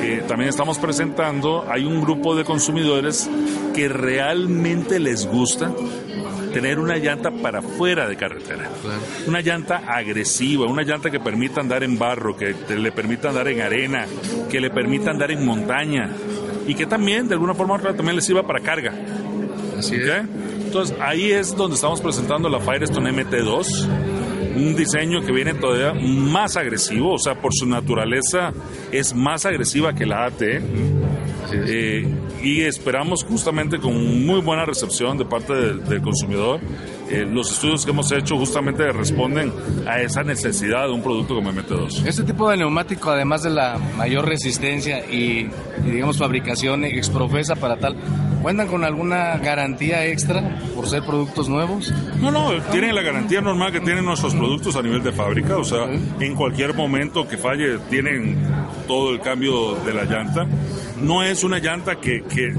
eh, 0.00 0.22
también 0.26 0.48
estamos 0.48 0.78
presentando, 0.78 1.66
hay 1.68 1.84
un 1.84 2.00
grupo 2.00 2.34
de 2.34 2.44
consumidores 2.44 3.28
que 3.74 3.88
realmente 3.88 4.98
les 4.98 5.26
gusta 5.26 5.70
tener 6.52 6.78
una 6.78 6.96
llanta 6.96 7.30
para 7.30 7.62
fuera 7.62 8.08
de 8.08 8.16
carretera. 8.16 8.68
Una 9.26 9.40
llanta 9.40 9.82
agresiva, 9.86 10.66
una 10.66 10.82
llanta 10.82 11.10
que 11.10 11.20
permita 11.20 11.60
andar 11.60 11.82
en 11.82 11.98
barro, 11.98 12.36
que 12.36 12.54
le 12.68 12.92
permita 12.92 13.28
andar 13.28 13.48
en 13.48 13.60
arena, 13.60 14.06
que 14.50 14.60
le 14.60 14.70
permita 14.70 15.10
andar 15.10 15.30
en 15.30 15.44
montaña 15.44 16.10
y 16.66 16.74
que 16.74 16.86
también 16.86 17.28
de 17.28 17.34
alguna 17.34 17.54
forma 17.54 17.74
u 17.74 17.76
otra 17.78 17.94
también 17.94 18.16
le 18.16 18.22
sirva 18.22 18.46
para 18.46 18.60
carga. 18.60 18.92
Así 19.78 19.96
Entonces 19.96 20.96
ahí 21.00 21.32
es 21.32 21.56
donde 21.56 21.74
estamos 21.74 22.00
presentando 22.00 22.48
la 22.48 22.60
Firestone 22.60 23.12
MT2 23.12 24.10
un 24.56 24.76
diseño 24.76 25.22
que 25.22 25.32
viene 25.32 25.54
todavía 25.54 25.94
más 25.94 26.56
agresivo, 26.56 27.14
o 27.14 27.18
sea, 27.18 27.34
por 27.34 27.52
su 27.54 27.66
naturaleza 27.66 28.52
es 28.92 29.14
más 29.14 29.46
agresiva 29.46 29.94
que 29.94 30.06
la 30.06 30.26
AT. 30.26 30.42
Eh, 31.52 32.06
y 32.42 32.62
esperamos 32.62 33.24
justamente 33.24 33.78
con 33.78 34.26
muy 34.26 34.40
buena 34.40 34.64
recepción 34.64 35.18
de 35.18 35.24
parte 35.24 35.52
del, 35.52 36.02
consumidor. 36.02 36.60
Eh, 37.10 37.26
los 37.28 37.50
estudios 37.52 37.84
que 37.84 37.90
hemos 37.90 38.10
hecho 38.12 38.36
justamente 38.36 38.90
responden 38.92 39.52
a 39.86 40.00
esa 40.00 40.22
necesidad 40.22 40.86
de 40.86 40.92
un 40.92 41.02
producto 41.02 41.34
como 41.34 41.52
MT2. 41.52 42.06
Este 42.06 42.22
tipo 42.22 42.48
de 42.48 42.56
neumático, 42.56 43.10
además 43.10 43.42
de 43.42 43.50
la 43.50 43.78
mayor 43.96 44.26
resistencia 44.26 45.04
y, 45.10 45.50
y 45.84 45.90
digamos 45.90 46.18
fabricación 46.18 46.84
exprofesa 46.84 47.56
para 47.56 47.76
tal, 47.78 47.96
¿Cuentan 48.42 48.68
con 48.68 48.84
alguna 48.84 49.36
garantía 49.36 50.06
extra 50.06 50.58
por 50.74 50.88
ser 50.88 51.02
productos 51.02 51.48
nuevos? 51.48 51.92
No, 52.20 52.30
no, 52.30 52.52
tienen 52.70 52.94
la 52.94 53.02
garantía 53.02 53.42
normal 53.42 53.70
que 53.70 53.80
tienen 53.80 54.04
nuestros 54.04 54.34
productos 54.34 54.76
a 54.76 54.82
nivel 54.82 55.02
de 55.02 55.12
fábrica, 55.12 55.58
o 55.58 55.64
sea, 55.64 55.84
en 56.20 56.34
cualquier 56.34 56.72
momento 56.74 57.28
que 57.28 57.36
falle 57.36 57.78
tienen 57.90 58.38
todo 58.88 59.12
el 59.12 59.20
cambio 59.20 59.74
de 59.84 59.92
la 59.92 60.04
llanta. 60.04 60.46
No 61.00 61.22
es 61.22 61.44
una 61.44 61.58
llanta 61.58 61.98
que, 61.98 62.22
que 62.22 62.54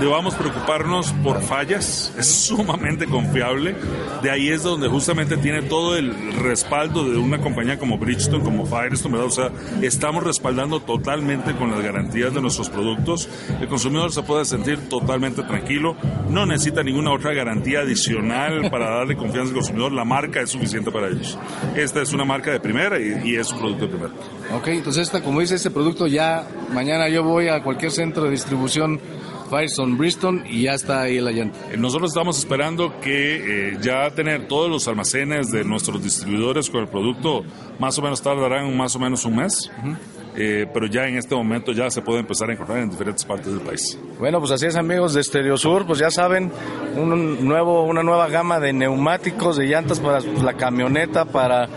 debamos 0.00 0.34
preocuparnos 0.34 1.12
por 1.22 1.42
fallas, 1.42 2.12
es 2.18 2.26
sumamente 2.26 3.06
confiable. 3.06 3.76
De 4.22 4.30
ahí 4.30 4.48
es 4.48 4.62
donde 4.62 4.88
justamente 4.88 5.36
tiene 5.36 5.62
todo 5.62 5.96
el 5.96 6.32
respaldo 6.34 7.04
de 7.04 7.18
una 7.18 7.38
compañía 7.38 7.78
como 7.78 7.98
Bridgestone, 7.98 8.42
como 8.42 8.64
Firestone, 8.64 9.16
¿verdad? 9.16 9.26
O 9.26 9.30
sea, 9.30 9.50
estamos 9.82 10.24
respaldando 10.24 10.80
totalmente 10.80 11.54
con 11.54 11.70
las 11.70 11.82
garantías 11.82 12.32
de 12.32 12.40
nuestros 12.40 12.70
productos. 12.70 13.28
El 13.60 13.68
consumidor 13.68 14.10
se 14.10 14.22
puede 14.22 14.44
sentir 14.46 14.88
totalmente 14.88 15.42
tranquilo, 15.42 15.96
no 16.28 16.46
necesita 16.46 16.82
ninguna 16.82 17.12
otra 17.12 17.34
garantía 17.34 17.80
adicional 17.80 18.70
para 18.70 18.90
darle 18.90 19.16
confianza 19.16 19.50
al 19.50 19.56
consumidor, 19.56 19.92
la 19.92 20.04
marca 20.04 20.40
es 20.40 20.50
suficiente 20.50 20.90
para 20.90 21.08
ellos. 21.08 21.38
Esta 21.76 22.00
es 22.00 22.12
una 22.12 22.24
marca 22.24 22.50
de 22.50 22.60
primera 22.60 22.98
y, 22.98 23.36
es 23.36 23.52
un 23.52 23.58
producto 23.58 23.86
de 23.86 23.90
primera. 23.90 24.12
Ok, 24.56 24.68
entonces 24.68 25.02
esta, 25.02 25.22
como 25.22 25.40
dice 25.40 25.56
este 25.56 25.70
producto, 25.70 26.06
ya 26.06 26.46
mañana 26.72 27.08
yo 27.08 27.22
voy 27.22 27.48
a 27.48 27.62
cualquier 27.62 27.92
centro 27.92 28.24
de 28.24 28.30
distribución 28.30 28.98
Firestone 29.50 29.96
Bristol 29.96 30.44
y 30.48 30.62
ya 30.62 30.74
está 30.74 31.02
ahí 31.02 31.20
la 31.20 31.32
llanta. 31.32 31.58
Eh, 31.72 31.76
nosotros 31.76 32.12
estamos 32.12 32.38
esperando 32.38 33.00
que 33.00 33.72
eh, 33.72 33.78
ya 33.82 34.08
tener 34.10 34.46
todos 34.46 34.70
los 34.70 34.86
almacenes 34.86 35.50
de 35.50 35.64
nuestros 35.64 36.02
distribuidores 36.02 36.70
con 36.70 36.82
el 36.82 36.88
producto 36.88 37.42
más 37.78 37.98
o 37.98 38.02
menos 38.02 38.22
tardarán 38.22 38.74
más 38.76 38.94
o 38.94 39.00
menos 39.00 39.24
un 39.24 39.36
mes. 39.36 39.70
Eh, 40.36 40.66
pero 40.72 40.86
ya 40.86 41.06
en 41.06 41.16
este 41.16 41.34
momento 41.34 41.72
ya 41.72 41.90
se 41.90 42.02
puede 42.02 42.20
empezar 42.20 42.48
a 42.48 42.52
encontrar 42.52 42.78
en 42.78 42.88
diferentes 42.88 43.24
partes 43.24 43.52
del 43.52 43.60
país. 43.60 43.98
Bueno, 44.18 44.38
pues 44.38 44.52
así 44.52 44.66
es 44.66 44.76
amigos 44.76 45.12
de 45.12 45.24
Stereo 45.24 45.56
Sur, 45.56 45.86
pues 45.86 45.98
ya 45.98 46.10
saben, 46.10 46.52
un 46.96 47.44
nuevo, 47.46 47.84
una 47.84 48.04
nueva 48.04 48.28
gama 48.28 48.60
de 48.60 48.72
neumáticos, 48.72 49.56
de 49.56 49.66
llantas 49.66 49.98
para 49.98 50.20
la 50.20 50.54
camioneta, 50.54 51.24
para 51.24 51.68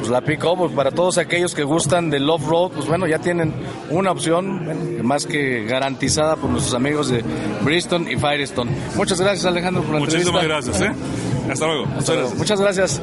pues, 0.00 0.10
la 0.10 0.20
pick-up, 0.20 0.58
pues, 0.58 0.72
para 0.72 0.90
todos 0.90 1.18
aquellos 1.18 1.54
que 1.54 1.62
gustan 1.62 2.10
del 2.10 2.28
off-road, 2.28 2.72
pues 2.72 2.86
bueno, 2.86 3.06
ya 3.06 3.18
tienen 3.18 3.54
una 3.90 4.10
opción 4.10 5.06
más 5.06 5.26
que 5.26 5.64
garantizada 5.64 6.36
por 6.36 6.50
nuestros 6.50 6.74
amigos 6.74 7.08
de 7.08 7.22
Bristol 7.62 8.10
y 8.10 8.16
Firestone. 8.16 8.70
Muchas 8.96 9.20
gracias 9.20 9.44
Alejandro 9.44 9.82
por 9.82 9.94
la 9.94 10.00
Muchísimas 10.00 10.44
gracias, 10.44 10.80
¿eh? 10.80 10.92
Hasta 11.50 11.66
luego. 11.66 11.86
Muchas 12.36 12.60
gracias. 12.60 13.00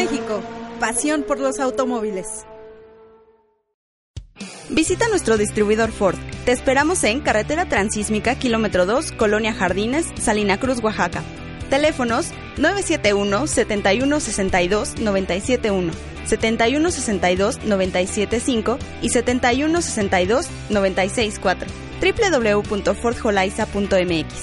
México, 0.00 0.40
pasión 0.80 1.24
por 1.24 1.38
los 1.38 1.60
automóviles. 1.60 2.46
Visita 4.70 5.08
nuestro 5.08 5.36
distribuidor 5.36 5.90
Ford. 5.90 6.16
Te 6.50 6.54
esperamos 6.54 7.04
en 7.04 7.20
Carretera 7.20 7.66
Transísmica, 7.66 8.34
kilómetro 8.34 8.84
2, 8.84 9.12
Colonia 9.12 9.54
Jardines, 9.54 10.08
Salina 10.20 10.58
Cruz, 10.58 10.82
Oaxaca. 10.82 11.22
Teléfonos 11.68 12.32
971 12.56 13.46
7162 13.46 14.98
971 14.98 15.92
7162-975 16.28 18.78
y 19.00 19.10
7162-964 19.10 21.66
www.fordholaiza.mx 22.64 24.34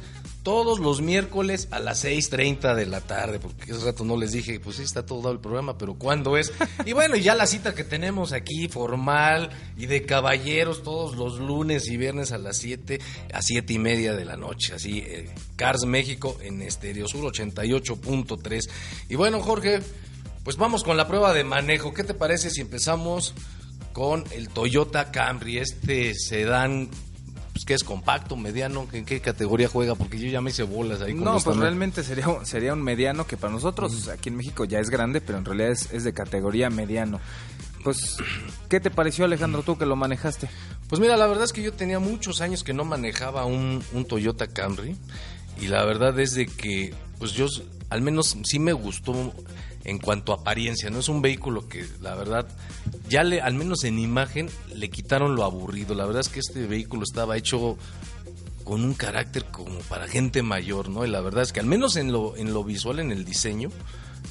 todos 0.49 0.78
los 0.78 1.02
miércoles 1.02 1.69
a 1.73 1.78
las 1.78 2.07
6.30 2.07 2.75
de 2.75 2.87
la 2.87 3.02
tarde, 3.02 3.38
porque 3.38 3.71
ese 3.71 3.85
rato 3.85 4.02
no 4.02 4.17
les 4.17 4.33
dije, 4.33 4.59
pues 4.59 4.76
sí 4.76 4.83
está 4.83 5.05
todo 5.05 5.19
dado 5.19 5.33
el 5.33 5.40
programa, 5.40 5.76
pero 5.76 5.99
¿cuándo 5.99 6.38
es? 6.38 6.55
Y 6.87 6.95
bueno, 6.95 7.17
y 7.17 7.21
ya 7.21 7.35
la 7.35 7.47
cita 7.47 7.75
que 7.75 7.85
tenemos 7.85 8.33
aquí, 8.33 8.67
formal 8.67 9.50
y 9.76 9.85
de 9.85 10.07
caballeros, 10.07 10.83
todos 10.83 11.19
los 11.19 11.38
lunes 11.38 11.87
y 11.88 11.99
viernes 11.99 12.33
a 12.33 12.38
las 12.38 12.57
7, 12.57 12.99
a 13.31 13.43
7 13.43 13.75
y 13.75 13.78
media 13.78 14.14
de 14.14 14.25
la 14.25 14.38
noche, 14.38 14.73
así, 14.73 15.00
eh, 15.00 15.28
Cars 15.57 15.85
México 15.85 16.38
en 16.40 16.62
Estereo 16.62 17.07
Sur 17.09 17.31
88.3. 17.31 18.71
Y 19.11 19.17
bueno, 19.17 19.43
Jorge, 19.43 19.81
pues 20.45 20.57
vamos 20.57 20.83
con 20.83 20.97
la 20.97 21.07
prueba 21.07 21.35
de 21.35 21.45
manejo. 21.45 21.93
¿Qué 21.93 22.05
te 22.05 22.14
parece 22.14 22.49
si 22.49 22.62
empezamos 22.62 23.35
con 23.93 24.25
el 24.31 24.49
Toyota 24.49 25.11
Camry, 25.11 25.59
este 25.59 26.14
sedán 26.14 26.88
pues, 27.59 27.65
que 27.67 27.75
es 27.75 27.83
compacto, 27.83 28.37
mediano, 28.37 28.87
¿en 28.93 29.05
qué 29.05 29.21
categoría 29.21 29.69
juega? 29.69 29.97
Porque 29.97 30.17
yo 30.19 30.29
ya 30.29 30.41
me 30.41 30.50
hice 30.50 30.62
bolas 30.62 31.00
ahí 31.00 31.12
con 31.15 31.25
No, 31.25 31.41
pues 31.41 31.57
realmente 31.57 32.05
sería, 32.05 32.29
un- 32.29 32.47
sería 32.47 32.73
un 32.73 32.83
mediano 32.83 33.27
que 33.27 33.37
para 33.37 33.53
nosotros 33.53 34.07
aquí 34.09 34.29
en 34.29 34.37
México 34.37 34.65
ya 34.65 34.79
es 34.79 34.91
grande, 34.91 35.21
pero 35.21 35.38
en 35.38 35.45
realidad 35.45 35.73
es, 35.73 35.93
es 35.93 36.05
de 36.05 36.12
categoría 36.12 36.71
mediano. 36.71 37.19
Pues, 37.83 38.17
¿qué 38.69 38.79
te 38.79 38.91
pareció 38.93 39.25
Alejandro 39.25 39.62
tú 39.65 39.77
que 39.77 39.87
lo 39.87 39.97
manejaste? 39.97 40.49
Pues 40.88 41.00
mira, 41.00 41.17
la 41.17 41.27
verdad 41.27 41.45
es 41.45 41.53
que 41.53 41.62
yo 41.62 41.73
tenía 41.73 41.99
muchos 41.99 42.41
años 42.41 42.62
que 42.62 42.73
no 42.75 42.85
manejaba 42.85 43.45
un, 43.45 43.83
un 43.93 44.05
Toyota 44.05 44.47
Camry 44.47 44.97
y 45.61 45.67
la 45.67 45.85
verdad 45.85 46.17
es 46.21 46.35
de 46.35 46.47
que, 46.47 46.95
pues 47.19 47.33
yo 47.33 47.47
al 47.91 48.03
menos 48.03 48.37
sí 48.45 48.59
me 48.61 48.73
gustó 48.73 49.35
en 49.88 49.99
cuanto 49.99 50.33
a 50.33 50.37
apariencia, 50.37 50.90
¿no? 50.90 50.99
Es 50.99 51.09
un 51.09 51.23
vehículo 51.23 51.67
que 51.67 51.86
la 52.02 52.15
verdad 52.15 52.47
ya 53.08 53.23
le, 53.25 53.41
al 53.41 53.54
menos 53.54 53.84
en 53.84 53.99
imagen, 53.99 54.50
le 54.75 54.91
quitaron 54.91 55.34
lo 55.34 55.45
aburrido. 55.45 55.95
La 55.95 56.04
verdad 56.04 56.21
es 56.21 56.28
que 56.28 56.41
este 56.41 56.67
vehículo 56.67 57.04
estaba 57.04 57.39
hecho 57.39 57.78
con 58.65 58.84
un 58.84 58.93
carácter 58.93 59.47
como 59.47 59.78
para 59.80 60.06
gente 60.06 60.43
mayor, 60.43 60.91
¿no? 60.91 61.06
Y 61.06 61.08
la 61.08 61.23
verdad 61.23 61.43
es 61.43 61.54
que 61.54 61.60
al 61.60 61.67
menos 61.67 61.97
en 61.97 62.13
lo, 62.13 62.36
en 62.36 62.52
lo 62.52 62.65
visual, 62.65 62.99
en 62.99 63.13
el 63.13 63.25
diseño, 63.25 63.71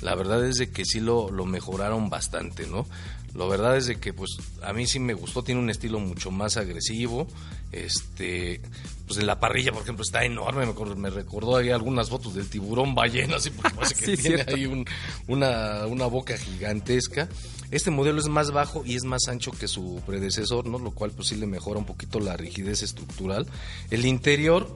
la 0.03 0.13
verdad 0.13 0.45
es 0.45 0.58
de 0.58 0.69
que 0.69 0.86
sí 0.86 0.99
lo, 0.99 1.32
lo 1.32 1.47
mejoraron 1.47 2.12
bastante, 2.12 2.67
¿no? 2.67 2.86
La 3.34 3.45
verdad 3.47 3.77
es 3.77 3.88
de 3.88 3.95
que 3.95 4.13
pues 4.13 4.38
a 4.62 4.73
mí 4.73 4.86
sí 4.86 4.99
me 4.99 5.15
gustó, 5.15 5.43
tiene 5.43 5.60
un 5.60 5.71
estilo 5.71 5.99
mucho 5.99 6.29
más 6.29 6.55
agresivo, 6.58 7.27
este, 7.71 8.62
pues 9.06 9.19
en 9.19 9.27
la 9.27 9.39
parrilla, 9.39 9.71
por 9.71 9.82
ejemplo, 9.84 10.03
está 10.03 10.23
enorme, 10.23 10.65
me, 10.95 11.10
recordó 11.10 11.58
ahí 11.58 11.69
algunas 11.69 12.10
fotos 12.10 12.34
del 12.36 12.47
tiburón 12.49 12.95
ballena, 12.95 13.38
así 13.38 13.49
porque 13.49 13.69
parece 13.75 13.95
que 13.95 14.15
Sí, 14.15 14.21
tiene 14.21 14.38
cierto. 14.38 14.56
ahí 14.56 14.65
un- 14.65 14.86
una, 15.27 15.86
una 15.88 16.06
boca 16.08 16.38
gigantesca. 16.38 17.27
Este 17.69 17.91
modelo 17.91 18.19
es 18.19 18.27
más 18.30 18.51
bajo 18.51 18.84
y 18.86 18.95
es 18.95 19.03
más 19.03 19.27
ancho 19.27 19.51
que 19.51 19.67
su 19.67 20.01
predecesor, 20.06 20.67
¿no? 20.67 20.80
Lo 20.80 20.91
cual 20.91 21.12
pues 21.12 21.27
sí 21.27 21.36
le 21.36 21.47
mejora 21.47 21.80
un 21.80 21.86
poquito 21.86 22.19
la 22.21 22.38
rigidez 22.38 22.82
estructural. 22.82 23.45
El 23.91 24.06
interior 24.06 24.73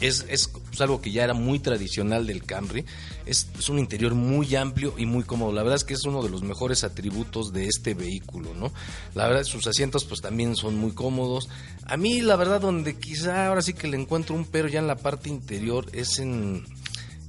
es, 0.00 0.26
es 0.28 0.50
pues, 0.68 0.80
algo 0.80 1.00
que 1.00 1.10
ya 1.10 1.24
era 1.24 1.34
muy 1.34 1.58
tradicional 1.58 2.26
del 2.26 2.44
Camry. 2.44 2.84
Es, 3.26 3.48
es 3.58 3.68
un 3.68 3.78
interior 3.78 4.14
muy 4.14 4.54
amplio 4.56 4.94
y 4.96 5.06
muy 5.06 5.24
cómodo. 5.24 5.52
La 5.52 5.62
verdad 5.62 5.76
es 5.76 5.84
que 5.84 5.94
es 5.94 6.04
uno 6.04 6.22
de 6.22 6.30
los 6.30 6.42
mejores 6.42 6.84
atributos 6.84 7.52
de 7.52 7.66
este 7.66 7.94
vehículo, 7.94 8.54
¿no? 8.54 8.72
La 9.14 9.26
verdad, 9.26 9.44
sus 9.44 9.66
asientos 9.66 10.04
pues 10.04 10.20
también 10.20 10.56
son 10.56 10.76
muy 10.76 10.92
cómodos. 10.92 11.48
A 11.84 11.96
mí, 11.96 12.20
la 12.20 12.36
verdad, 12.36 12.60
donde 12.60 12.98
quizá 12.98 13.46
ahora 13.46 13.62
sí 13.62 13.72
que 13.72 13.88
le 13.88 13.96
encuentro 13.96 14.34
un 14.34 14.44
pero 14.44 14.68
ya 14.68 14.78
en 14.78 14.86
la 14.86 14.96
parte 14.96 15.28
interior 15.28 15.86
es 15.92 16.18
en, 16.18 16.64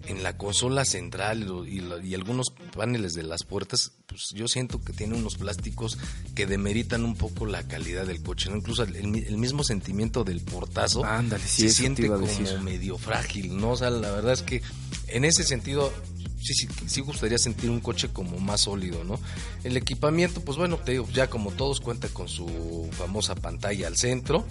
en 0.10 0.24
la 0.24 0.36
consola 0.38 0.84
central 0.86 1.48
y, 1.68 1.82
y 2.08 2.14
algunos 2.16 2.50
paneles 2.76 3.14
de 3.14 3.24
las 3.24 3.44
puertas, 3.44 3.94
pues 4.08 4.32
yo 4.34 4.48
siento 4.48 4.82
que 4.84 4.92
tiene 4.92 5.16
unos 5.16 5.36
plásticos 5.38 5.98
que 6.36 6.46
demeritan 6.48 7.06
un 7.06 7.16
poco 7.16 7.46
la 7.46 7.64
calidad 7.68 8.06
del 8.08 8.22
coche, 8.22 8.50
¿no? 8.50 8.58
Incluso 8.58 8.84
el, 8.84 8.96
el 8.96 9.08
mi- 9.08 9.20
el 9.20 9.38
mismo 9.38 9.64
sentimiento 9.64 10.24
del 10.24 10.42
portazo 10.42 11.06
Ándale, 11.06 11.44
sí, 11.48 11.70
se 11.70 11.76
siente 11.76 12.08
como 12.08 12.26
decir. 12.26 12.60
medio 12.62 12.98
frágil, 12.98 13.56
¿no? 13.58 13.72
O 13.72 13.78
sea, 13.78 13.90
la 13.92 14.12
verdad 14.12 14.34
es 14.34 14.42
que 14.42 14.62
en 15.08 15.26
ese 15.26 15.44
sentido 15.44 15.94
sí, 16.42 16.54
sí, 16.54 16.68
sí 16.88 17.02
gustaría 17.02 17.38
sentir 17.38 17.70
un 17.70 17.80
coche 17.80 18.10
como 18.12 18.40
más 18.40 18.62
sólido, 18.62 19.04
¿no? 19.04 19.20
El 19.64 19.78
equipamiento, 19.78 20.42
pues 20.42 20.58
bueno, 20.58 20.78
te 20.78 20.94
digo, 20.94 21.08
ya 21.14 21.30
como 21.30 21.52
todos 21.52 21.80
cuenta 21.82 22.08
con 22.10 22.28
su 22.28 22.90
famosa 22.94 23.36
pantalla 23.36 23.88
al 23.88 23.96
centro, 23.98 24.44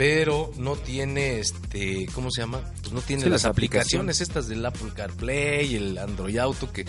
pero 0.00 0.50
no 0.56 0.76
tiene, 0.76 1.40
este, 1.40 2.06
¿cómo 2.14 2.30
se 2.30 2.40
llama? 2.40 2.62
Pues 2.80 2.90
no 2.90 3.02
tiene 3.02 3.22
Sí, 3.22 3.28
las 3.28 3.42
las 3.42 3.50
aplicaciones 3.50 4.22
estas 4.22 4.48
del 4.48 4.64
Apple 4.64 4.92
CarPlay, 4.96 5.74
el 5.74 5.98
Android 5.98 6.38
Auto, 6.38 6.72
que 6.72 6.86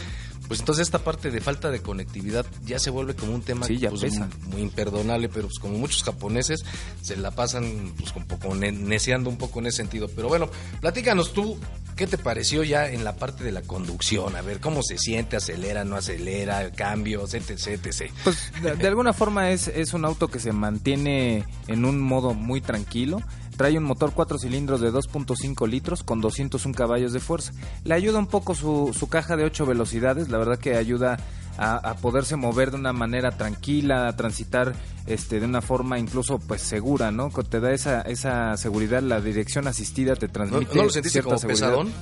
pues 0.51 0.59
entonces 0.59 0.81
esta 0.85 0.99
parte 0.99 1.31
de 1.31 1.39
falta 1.39 1.71
de 1.71 1.81
conectividad 1.81 2.45
ya 2.65 2.77
se 2.77 2.89
vuelve 2.89 3.15
como 3.15 3.33
un 3.33 3.41
tema 3.41 3.65
Sí, 3.67 3.77
ya 3.77 3.89
pues, 3.89 4.01
pesa. 4.01 4.27
muy 4.49 4.59
imperdonable, 4.61 5.29
pero 5.29 5.47
pues 5.47 5.59
como 5.59 5.77
muchos 5.77 6.03
japoneses 6.03 6.65
se 7.01 7.15
la 7.15 7.31
pasan 7.31 7.93
pues 7.97 8.13
un 8.17 8.25
poco 8.25 8.53
ne- 8.53 8.73
neceando 8.73 9.29
un 9.29 9.37
poco 9.37 9.59
en 9.59 9.67
ese 9.67 9.77
sentido. 9.77 10.09
Pero 10.13 10.27
bueno, 10.27 10.49
platícanos 10.81 11.31
tú, 11.31 11.57
¿qué 11.95 12.05
te 12.05 12.17
pareció 12.17 12.63
ya 12.65 12.89
en 12.91 13.05
la 13.05 13.15
parte 13.15 13.45
de 13.45 13.53
la 13.53 13.61
conducción? 13.61 14.35
A 14.35 14.41
ver, 14.41 14.59
¿cómo 14.59 14.83
se 14.83 14.97
siente? 14.97 15.37
¿Acelera, 15.37 15.85
no 15.85 15.95
acelera? 15.95 16.69
¿Cambios? 16.71 17.33
etc, 17.33 17.51
etc. 17.85 18.11
Pues 18.25 18.51
de, 18.61 18.75
de 18.75 18.87
alguna 18.89 19.13
forma 19.13 19.51
es, 19.51 19.69
es 19.69 19.93
un 19.93 20.03
auto 20.03 20.27
que 20.27 20.39
se 20.39 20.51
mantiene 20.51 21.45
en 21.67 21.85
un 21.85 21.97
modo 22.01 22.33
muy 22.33 22.59
tranquilo. 22.59 23.21
Trae 23.61 23.77
un 23.77 23.83
motor 23.83 24.11
4 24.15 24.39
cilindros 24.39 24.81
de 24.81 24.91
2.5 24.91 25.69
litros 25.69 26.01
con 26.01 26.19
201 26.19 26.73
caballos 26.73 27.13
de 27.13 27.19
fuerza. 27.19 27.53
Le 27.83 27.93
ayuda 27.93 28.17
un 28.17 28.25
poco 28.25 28.55
su, 28.55 28.89
su 28.97 29.07
caja 29.07 29.35
de 29.37 29.43
8 29.43 29.67
velocidades, 29.67 30.29
la 30.29 30.39
verdad 30.39 30.57
que 30.57 30.77
ayuda 30.77 31.19
a, 31.59 31.75
a 31.75 31.93
poderse 31.97 32.35
mover 32.37 32.71
de 32.71 32.77
una 32.77 32.91
manera 32.91 33.37
tranquila, 33.37 34.07
a 34.07 34.15
transitar 34.15 34.73
este, 35.05 35.39
de 35.39 35.45
una 35.45 35.61
forma 35.61 35.99
incluso 35.99 36.39
pues 36.39 36.63
segura, 36.63 37.11
¿no? 37.11 37.29
Que 37.29 37.43
Te 37.43 37.59
da 37.59 37.71
esa, 37.71 38.01
esa 38.01 38.57
seguridad, 38.57 39.03
la 39.03 39.21
dirección 39.21 39.67
asistida 39.67 40.15
te 40.15 40.25
¿No, 40.25 40.33
transmite 40.33 40.75
no 40.75 40.83
lo 40.85 40.89
sentiste 40.89 41.21
cierta 41.21 41.35
como 41.35 41.37
seguridad. 41.37 41.67
pesadón? 41.67 41.93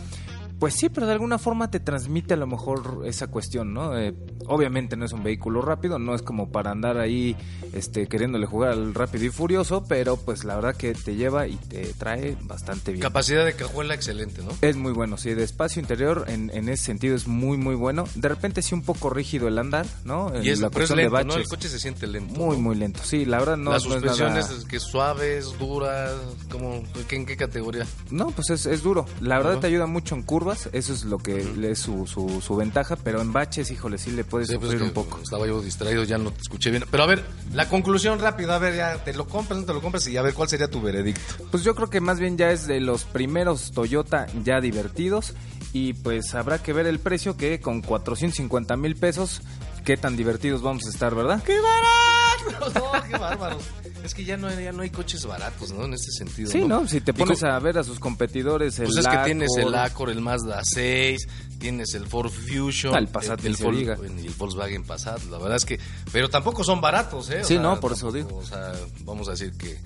Pues 0.59 0.73
sí, 0.75 0.89
pero 0.89 1.07
de 1.07 1.13
alguna 1.13 1.37
forma 1.39 1.71
te 1.71 1.79
transmite 1.79 2.33
a 2.33 2.37
lo 2.37 2.45
mejor 2.45 3.03
esa 3.05 3.27
cuestión, 3.27 3.73
¿no? 3.73 3.97
Eh, 3.97 4.13
obviamente 4.47 4.97
no 4.97 5.05
es 5.05 5.13
un 5.13 5.23
vehículo 5.23 5.61
rápido, 5.61 5.99
no 5.99 6.13
es 6.15 6.21
como 6.21 6.51
para 6.51 6.71
andar 6.71 6.97
ahí 6.97 7.37
este, 7.71 8.07
queriéndole 8.07 8.45
jugar 8.45 8.71
al 8.73 8.93
rápido 8.93 9.23
y 9.25 9.29
furioso, 9.29 9.85
pero 9.87 10.17
pues 10.17 10.43
la 10.43 10.55
verdad 10.55 10.75
que 10.75 10.93
te 10.93 11.15
lleva 11.15 11.47
y 11.47 11.55
te 11.55 11.93
trae 11.93 12.35
bastante 12.41 12.91
bien. 12.91 13.01
Capacidad 13.01 13.45
de 13.45 13.53
cajuela 13.53 13.93
excelente, 13.93 14.41
¿no? 14.43 14.49
Es 14.61 14.75
muy 14.75 14.91
bueno, 14.91 15.15
sí, 15.17 15.33
de 15.33 15.43
espacio 15.43 15.79
interior 15.81 16.25
en, 16.27 16.49
en 16.53 16.67
ese 16.67 16.83
sentido 16.85 17.15
es 17.15 17.25
muy, 17.27 17.57
muy 17.57 17.75
bueno. 17.75 18.03
De 18.15 18.27
repente 18.27 18.61
sí 18.61 18.75
un 18.75 18.81
poco 18.81 19.09
rígido 19.09 19.47
el 19.47 19.57
andar, 19.57 19.85
¿no? 20.03 20.31
Y 20.43 20.49
es 20.49 20.59
la 20.59 20.69
pero 20.69 20.83
es 20.83 20.89
de 20.89 20.95
lento, 20.97 21.11
¿no? 21.11 21.23
baches. 21.23 21.37
El 21.43 21.47
coche 21.47 21.69
se 21.69 21.79
siente 21.79 22.05
lento. 22.05 22.33
Muy, 22.37 22.57
¿no? 22.57 22.63
muy 22.63 22.75
lento. 22.75 22.99
Sí, 23.03 23.23
la 23.23 23.39
verdad 23.39 23.55
no, 23.55 23.71
Las 23.71 23.85
no 23.87 23.95
es 23.95 24.03
nada- 24.19 24.45
que 24.67 24.79
suaves, 24.81 25.57
duras, 25.57 26.11
como 26.51 26.83
¿qué- 27.07 27.15
¿en 27.15 27.25
qué 27.25 27.37
categoría? 27.37 27.85
No, 28.11 28.31
pues 28.31 28.49
es, 28.49 28.65
es 28.65 28.83
duro. 28.83 29.05
La 29.21 29.37
verdad 29.37 29.59
te 29.59 29.67
ayuda 29.67 29.85
mucho 29.85 30.15
en 30.15 30.23
curvas, 30.49 30.69
eso 30.73 30.93
es 30.93 31.03
lo 31.05 31.17
que 31.17 31.43
le 31.43 31.71
es 31.71 31.79
su, 31.79 32.07
su, 32.07 32.41
su 32.41 32.55
ventaja, 32.55 32.95
pero 32.95 33.21
en 33.21 33.31
baches, 33.33 33.71
híjole, 33.71 33.97
sí 33.97 34.11
le 34.11 34.23
puedes 34.23 34.47
Sí, 34.47 34.57
pues 34.57 34.75
que 34.75 34.83
un 34.83 34.91
poco. 34.91 35.19
Estaba 35.21 35.47
yo 35.47 35.61
distraído, 35.61 36.03
ya 36.03 36.17
no 36.17 36.31
te 36.31 36.41
escuché 36.41 36.71
bien. 36.71 36.85
Pero 36.89 37.03
a 37.03 37.05
ver, 37.05 37.23
la 37.53 37.69
conclusión 37.69 38.19
rápida, 38.19 38.55
a 38.55 38.59
ver, 38.59 38.75
ya 38.75 39.03
te 39.03 39.13
lo 39.13 39.27
compras, 39.27 39.59
no 39.59 39.65
te 39.65 39.73
lo 39.73 39.81
compras 39.81 40.07
y 40.07 40.17
a 40.17 40.21
ver 40.21 40.33
cuál 40.33 40.49
sería 40.49 40.69
tu 40.69 40.81
veredicto. 40.81 41.45
Pues 41.51 41.63
yo 41.63 41.75
creo 41.75 41.89
que 41.89 42.01
más 42.01 42.19
bien 42.19 42.37
ya 42.37 42.51
es 42.51 42.67
de 42.67 42.79
los 42.79 43.03
primeros 43.03 43.71
Toyota 43.71 44.27
ya 44.43 44.61
divertidos 44.61 45.33
y 45.73 45.93
pues 45.93 46.33
habrá 46.35 46.61
que 46.61 46.73
ver 46.73 46.87
el 46.87 46.99
precio 46.99 47.37
que 47.37 47.59
con 47.59 47.81
450 47.81 48.75
mil 48.77 48.95
pesos, 48.95 49.41
qué 49.85 49.97
tan 49.97 50.15
divertidos 50.17 50.61
vamos 50.61 50.85
a 50.85 50.89
estar, 50.89 51.13
¿verdad? 51.15 51.43
¡Qué 51.43 51.59
barato! 51.59 51.99
No, 52.73 52.91
qué 53.07 53.17
bárbaros. 53.17 53.63
Es 54.03 54.13
que 54.13 54.23
ya 54.23 54.37
no, 54.37 54.47
hay- 54.47 54.63
ya 54.63 54.71
no 54.71 54.81
hay 54.81 54.89
coches 54.89 55.25
baratos, 55.25 55.71
¿no? 55.71 55.85
En 55.85 55.93
este 55.93 56.11
sentido. 56.11 56.49
Sí, 56.51 56.63
¿no? 56.65 56.87
Si 56.87 57.01
te 57.01 57.13
pones 57.13 57.43
a 57.43 57.57
ver 57.59 57.77
a 57.77 57.83
sus 57.83 57.99
competidores, 57.99 58.79
el 58.79 58.85
Pues 58.85 58.97
es 58.97 59.07
que 59.07 59.17
tienes 59.25 59.49
el 59.57 59.63
Accord, 59.67 59.75
Accord, 59.85 60.09
el 60.11 60.21
Mazda 60.21 60.61
6, 60.63 61.27
tienes 61.59 61.93
el 61.93 62.07
Ford 62.07 62.29
Fusion, 62.31 62.95
Ah, 62.95 62.99
el 62.99 63.07
Passat 63.07 63.43
el, 63.45 63.57
Vol- 63.57 64.21
y 64.23 64.27
el 64.27 64.33
Volkswagen 64.33 64.83
Passat. 64.83 65.23
La 65.25 65.37
verdad 65.37 65.57
es 65.57 65.65
que, 65.65 65.79
pero 66.11 66.29
tampoco 66.29 66.63
son 66.63 66.79
baratos, 66.81 67.29
¿eh? 67.29 67.41
O 67.41 67.43
Sí, 67.43 67.55
sea, 67.55 67.61
no, 67.63 67.79
por 67.79 67.91
eso 67.93 68.11
digo. 68.11 68.37
O 68.37 68.45
sea, 68.45 68.71
vamos 69.01 69.27
a 69.27 69.31
decir 69.31 69.51
que, 69.57 69.77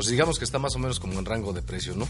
pues 0.00 0.08
digamos 0.08 0.38
que 0.38 0.46
está 0.46 0.58
más 0.58 0.74
o 0.76 0.78
menos 0.78 0.98
como 0.98 1.18
en 1.18 1.26
rango 1.26 1.52
de 1.52 1.60
precio, 1.60 1.94
¿no? 1.94 2.08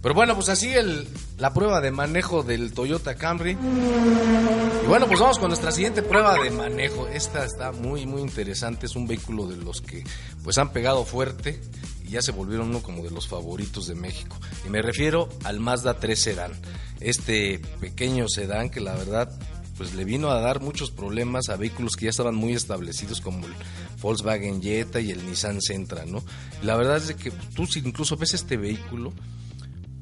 Pero 0.00 0.14
bueno, 0.14 0.34
pues 0.34 0.48
así 0.48 0.72
el, 0.72 1.06
la 1.36 1.52
prueba 1.52 1.82
de 1.82 1.90
manejo 1.90 2.42
del 2.42 2.72
Toyota 2.72 3.14
Camry. 3.14 3.50
Y 3.50 4.86
bueno, 4.86 5.06
pues 5.06 5.20
vamos 5.20 5.38
con 5.38 5.48
nuestra 5.48 5.70
siguiente 5.70 6.02
prueba 6.02 6.42
de 6.42 6.50
manejo. 6.50 7.06
Esta 7.08 7.44
está 7.44 7.72
muy, 7.72 8.06
muy 8.06 8.22
interesante. 8.22 8.86
Es 8.86 8.96
un 8.96 9.06
vehículo 9.06 9.46
de 9.46 9.58
los 9.58 9.82
que 9.82 10.02
pues 10.44 10.56
han 10.56 10.72
pegado 10.72 11.04
fuerte 11.04 11.60
y 12.06 12.12
ya 12.12 12.22
se 12.22 12.32
volvieron 12.32 12.70
uno 12.70 12.82
como 12.82 13.02
de 13.02 13.10
los 13.10 13.28
favoritos 13.28 13.86
de 13.86 13.96
México. 13.96 14.38
Y 14.66 14.70
me 14.70 14.80
refiero 14.80 15.28
al 15.44 15.60
Mazda 15.60 16.00
3 16.00 16.18
Sedan. 16.18 16.52
Este 17.00 17.58
pequeño 17.80 18.28
sedán 18.28 18.70
que 18.70 18.80
la 18.80 18.94
verdad 18.94 19.28
pues 19.76 19.94
le 19.94 20.04
vino 20.04 20.30
a 20.30 20.40
dar 20.40 20.60
muchos 20.60 20.90
problemas 20.90 21.48
a 21.48 21.56
vehículos 21.56 21.96
que 21.96 22.04
ya 22.04 22.10
estaban 22.10 22.34
muy 22.34 22.54
establecidos 22.54 23.20
como 23.20 23.46
el 23.46 23.54
Volkswagen 24.00 24.62
Jetta 24.62 25.00
y 25.00 25.10
el 25.10 25.26
Nissan 25.26 25.60
Sentra, 25.60 26.06
¿no? 26.06 26.22
La 26.62 26.76
verdad 26.76 26.96
es 26.96 27.14
que 27.14 27.30
tú 27.54 27.66
si 27.66 27.80
incluso 27.80 28.16
ves 28.16 28.34
este 28.34 28.56
vehículo 28.56 29.12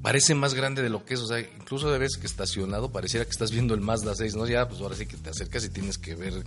parece 0.05 0.35
más 0.35 0.53
grande 0.53 0.83
de 0.83 0.91
lo 0.91 1.03
que 1.07 1.15
es, 1.15 1.21
o 1.21 1.27
sea, 1.27 1.41
incluso 1.41 1.91
de 1.91 1.99
vez 1.99 2.19
que 2.19 2.27
estacionado 2.27 2.93
pareciera 2.93 3.25
que 3.25 3.31
estás 3.31 3.51
viendo 3.51 3.73
el 3.73 3.81
Mazda 3.81 4.15
6, 4.15 4.35
¿no? 4.37 4.47
Ya, 4.47 4.69
pues 4.69 4.83
ahora 4.83 4.95
sí 4.95 5.07
que 5.07 5.17
te 5.17 5.31
acercas 5.31 5.65
y 5.65 5.71
tienes 5.71 5.97
que 5.97 6.15
ver 6.15 6.45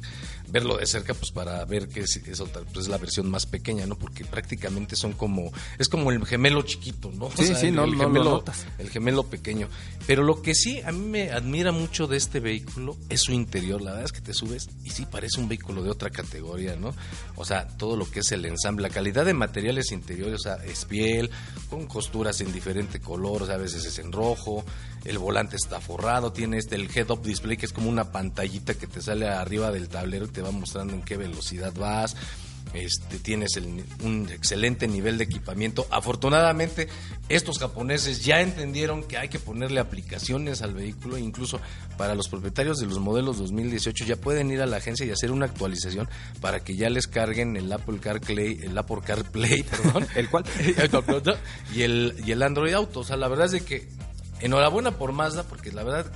verlo 0.48 0.78
de 0.78 0.86
cerca, 0.86 1.16
pues 1.16 1.32
para 1.32 1.66
ver 1.66 1.90
que 1.90 2.02
es, 2.02 2.18
es 2.18 2.40
otra, 2.40 2.62
pues 2.62 2.86
es 2.86 2.88
la 2.88 3.00
versión 3.00 3.28
más 3.32 3.48
pequeña, 3.48 3.88
¿no? 3.88 3.98
Porque 3.98 4.24
prácticamente 4.26 4.96
son 4.96 5.14
como, 5.14 5.52
es 5.80 5.90
como 5.90 6.12
el 6.12 6.24
gemelo 6.24 6.62
chiquito, 6.62 7.12
¿no? 7.12 7.26
O 7.26 7.32
Sí, 7.36 7.48
sí, 7.56 7.68
el, 7.68 7.76
no- 7.76 7.86
el 7.86 7.92
no 7.92 7.98
lo 7.98 8.04
gemelo, 8.04 8.24
notas. 8.30 8.66
el 8.78 8.92
gemelo 8.92 9.24
pequeño. 9.24 9.68
Pero 10.06 10.22
lo 10.24 10.42
que 10.44 10.54
sí 10.54 10.80
a 10.82 10.92
mí 10.92 11.04
me 11.08 11.32
admira 11.32 11.72
mucho 11.72 12.06
de 12.06 12.18
este 12.18 12.40
vehículo 12.40 12.96
es 13.10 13.22
su 13.22 13.32
interior. 13.34 13.82
La 13.82 13.90
verdad 13.92 14.06
es 14.06 14.12
que 14.12 14.22
te 14.22 14.36
subes 14.36 14.68
y 14.84 14.92
sí 14.92 15.08
parece 15.08 15.40
un 15.42 15.50
vehículo 15.50 15.82
de 15.82 15.90
otra 15.90 16.12
categoría, 16.12 16.76
¿no? 16.76 16.94
O 17.36 17.44
sea, 17.44 17.68
todo 17.68 17.98
lo 17.98 18.08
que 18.10 18.20
es 18.20 18.32
el 18.32 18.46
ensamble, 18.46 18.88
la 18.88 18.94
calidad 18.94 19.26
de 19.26 19.34
materiales 19.34 19.92
interiores, 19.92 20.42
o 20.42 20.44
sea, 20.44 20.56
es 20.64 20.86
piel, 20.86 21.32
con 21.72 21.88
costuras 21.88 22.40
en 22.42 22.54
diferente 22.54 23.00
color, 23.00 23.47
a 23.50 23.58
veces 23.58 23.86
es 23.86 24.00
en 24.00 24.12
rojo, 24.12 24.64
el 25.06 25.18
volante 25.18 25.56
está 25.56 25.80
forrado, 25.80 26.32
tiene 26.32 26.58
este 26.58 26.76
el 26.76 26.90
head-up 26.94 27.22
display 27.22 27.58
que 27.58 27.66
es 27.66 27.74
como 27.74 27.90
una 27.90 28.12
pantallita 28.12 28.74
que 28.74 28.88
te 28.88 29.02
sale 29.02 29.28
arriba 29.28 29.72
del 29.72 29.90
tablero 29.90 30.26
y 30.26 30.30
te 30.30 30.42
va 30.42 30.52
mostrando 30.52 30.94
en 30.94 31.04
qué 31.04 31.18
velocidad 31.18 31.74
vas. 31.74 32.16
Este, 32.78 33.18
tienes 33.20 33.56
el- 33.58 33.84
un 34.04 34.30
excelente 34.30 34.88
nivel 34.88 35.18
de 35.18 35.24
equipamiento. 35.24 35.88
Afortunadamente, 35.90 36.88
estos 37.30 37.60
japoneses 37.60 38.24
ya 38.24 38.42
entendieron 38.42 39.04
que 39.04 39.18
hay 39.18 39.30
que 39.30 39.40
ponerle 39.40 39.80
aplicaciones 39.80 40.62
al 40.62 40.74
vehículo. 40.74 41.18
Incluso 41.18 41.60
para 41.98 42.14
los 42.16 42.28
propietarios 42.30 42.78
de 42.78 42.86
los 42.86 43.00
modelos 43.00 43.38
2018 43.40 44.06
ya 44.06 44.16
pueden 44.16 44.52
ir 44.52 44.62
a 44.62 44.66
la 44.66 44.78
agencia 44.78 45.06
y 45.06 45.12
hacer 45.12 45.32
una 45.32 45.46
actualización 45.48 46.08
para 46.40 46.60
que 46.64 46.76
ya 46.76 46.90
les 46.90 47.08
carguen 47.08 47.58
el 47.58 47.72
Apple 47.74 48.00
CarPlay, 48.00 48.60
el 48.64 48.78
Apple 48.78 48.98
CarPlay, 49.06 49.64
perdón, 49.70 50.08
¿El 50.16 50.30
cual? 50.30 50.46
y 51.76 51.82
el 51.82 52.16
y 52.26 52.32
el 52.32 52.44
Android 52.44 52.74
Auto. 52.74 53.02
O 53.02 53.04
sea, 53.04 53.18
la 53.18 53.28
verdad 53.28 53.48
es 53.48 53.52
de 53.54 53.62
que 53.62 53.88
enhorabuena 54.40 54.92
por 54.92 55.12
Mazda, 55.14 55.44
porque 55.44 55.72
la 55.72 55.84
verdad 55.84 56.12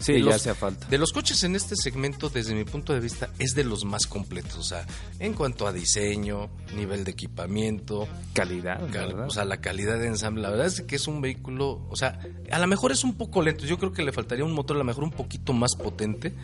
Sí, 0.00 0.14
de 0.14 0.22
ya 0.22 0.34
hacía 0.34 0.54
falta. 0.54 0.86
De 0.88 0.98
los 0.98 1.12
coches 1.12 1.44
en 1.44 1.54
este 1.54 1.76
segmento, 1.76 2.30
desde 2.30 2.54
mi 2.54 2.64
punto 2.64 2.92
de 2.92 3.00
vista, 3.00 3.30
es 3.38 3.54
de 3.54 3.64
los 3.64 3.84
más 3.84 4.06
completos. 4.06 4.56
O 4.56 4.62
sea, 4.62 4.86
en 5.18 5.34
cuanto 5.34 5.66
a 5.66 5.72
diseño, 5.72 6.50
nivel 6.74 7.04
de 7.04 7.12
equipamiento, 7.12 8.08
Calidad, 8.32 8.82
o 9.26 9.30
sea, 9.30 9.44
la 9.44 9.58
calidad 9.58 9.98
de 9.98 10.06
ensamble. 10.06 10.42
La 10.42 10.50
verdad 10.50 10.66
es 10.66 10.80
que 10.80 10.96
es 10.96 11.06
un 11.06 11.20
vehículo, 11.20 11.86
o 11.88 11.96
sea, 11.96 12.18
a 12.50 12.58
lo 12.58 12.66
mejor 12.66 12.92
es 12.92 13.04
un 13.04 13.14
poco 13.14 13.42
lento. 13.42 13.66
Yo 13.66 13.78
creo 13.78 13.92
que 13.92 14.02
le 14.02 14.12
faltaría 14.12 14.44
un 14.44 14.52
motor 14.52 14.76
a 14.76 14.78
lo 14.78 14.84
mejor 14.84 15.04
un 15.04 15.12
poquito 15.12 15.52
más 15.52 15.76
potente. 15.76 16.34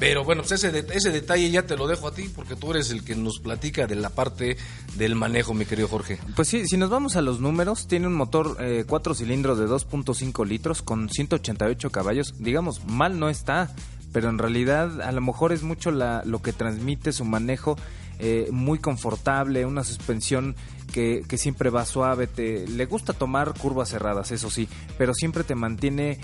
Pero 0.00 0.24
bueno, 0.24 0.42
pues 0.42 0.64
ese, 0.64 0.86
ese 0.92 1.10
detalle 1.10 1.50
ya 1.50 1.66
te 1.66 1.76
lo 1.76 1.86
dejo 1.86 2.08
a 2.08 2.14
ti 2.14 2.30
porque 2.34 2.56
tú 2.56 2.70
eres 2.70 2.90
el 2.90 3.04
que 3.04 3.14
nos 3.14 3.38
platica 3.38 3.86
de 3.86 3.96
la 3.96 4.08
parte 4.08 4.56
del 4.96 5.14
manejo, 5.14 5.52
mi 5.52 5.66
querido 5.66 5.88
Jorge. 5.88 6.18
Pues 6.34 6.48
sí, 6.48 6.66
si 6.66 6.78
nos 6.78 6.88
vamos 6.88 7.16
a 7.16 7.20
los 7.20 7.38
números, 7.38 7.86
tiene 7.86 8.06
un 8.06 8.14
motor 8.14 8.56
eh, 8.60 8.84
cuatro 8.88 9.14
cilindros 9.14 9.58
de 9.58 9.66
2.5 9.66 10.46
litros 10.46 10.80
con 10.80 11.10
188 11.10 11.90
caballos. 11.90 12.34
Digamos, 12.38 12.82
mal 12.86 13.20
no 13.20 13.28
está, 13.28 13.74
pero 14.10 14.30
en 14.30 14.38
realidad 14.38 15.02
a 15.02 15.12
lo 15.12 15.20
mejor 15.20 15.52
es 15.52 15.62
mucho 15.62 15.90
la, 15.90 16.22
lo 16.24 16.40
que 16.40 16.54
transmite 16.54 17.12
su 17.12 17.26
manejo. 17.26 17.76
eh, 18.20 18.48
muy 18.52 18.78
confortable, 18.78 19.64
una 19.64 19.82
suspensión 19.82 20.54
que, 20.92 21.22
que 21.26 21.38
siempre 21.38 21.70
va 21.70 21.86
suave, 21.86 22.26
te, 22.26 22.66
le 22.68 22.84
gusta 22.86 23.12
tomar 23.12 23.54
curvas 23.54 23.88
cerradas, 23.88 24.30
eso 24.30 24.50
sí, 24.50 24.68
pero 24.98 25.14
siempre 25.14 25.42
te 25.44 25.54
mantiene 25.54 26.18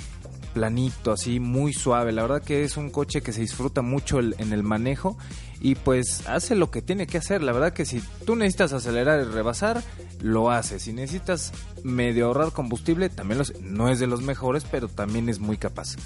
planito, 0.57 1.13
así 1.13 1.39
muy 1.39 1.75
suave. 1.75 2.13
La 2.13 2.23
verdad 2.23 2.43
que 2.43 2.65
es 2.65 2.79
un 2.79 2.89
coche 2.89 3.21
que 3.21 3.35
se 3.35 3.43
disfruta 3.43 3.83
mucho 3.83 4.19
el- 4.21 4.35
en 4.39 4.55
el 4.55 4.63
manejo 4.63 5.19
y 5.61 5.75
pues 5.75 6.27
hace 6.27 6.55
lo 6.55 6.71
que 6.71 6.81
tiene 6.81 7.07
que 7.07 7.19
hacer. 7.19 7.43
La 7.43 7.53
verdad 7.53 7.75
que 7.75 7.85
si 7.85 8.01
tú 8.25 8.37
necesitas 8.37 8.73
acelerar 8.73 9.21
y 9.21 9.25
rebasar, 9.25 9.83
lo 10.23 10.51
hace. 10.51 10.81
Si 10.81 10.95
necesitas 10.95 11.53
medio 11.85 12.25
ahorrar 12.29 12.53
combustible, 12.53 13.11
también 13.11 13.37
lo 13.37 13.43
hace. 13.43 13.61
No 13.61 13.91
es 13.91 13.99
de 14.01 14.07
los 14.07 14.23
mejores, 14.23 14.65
pero 14.71 14.89
también 14.89 15.29
es 15.29 15.41
muy 15.41 15.59
capaz. 15.59 15.97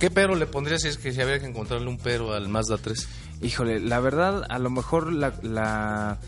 ¿Qué 0.00 0.10
pero 0.10 0.34
le 0.34 0.46
pondrías 0.46 0.82
si 0.82 0.88
es 0.88 0.98
que 0.98 1.12
si 1.12 1.20
había 1.20 1.38
que 1.38 1.46
encontrarle 1.46 1.88
un 1.88 1.98
pero 1.98 2.32
al 2.34 2.48
Mazda 2.48 2.78
3? 2.78 3.06
Híjole, 3.40 3.78
la 3.78 4.00
verdad, 4.00 4.42
a 4.48 4.58
lo 4.58 4.68
mejor 4.68 5.12
la, 5.12 5.32
la, 5.42 6.18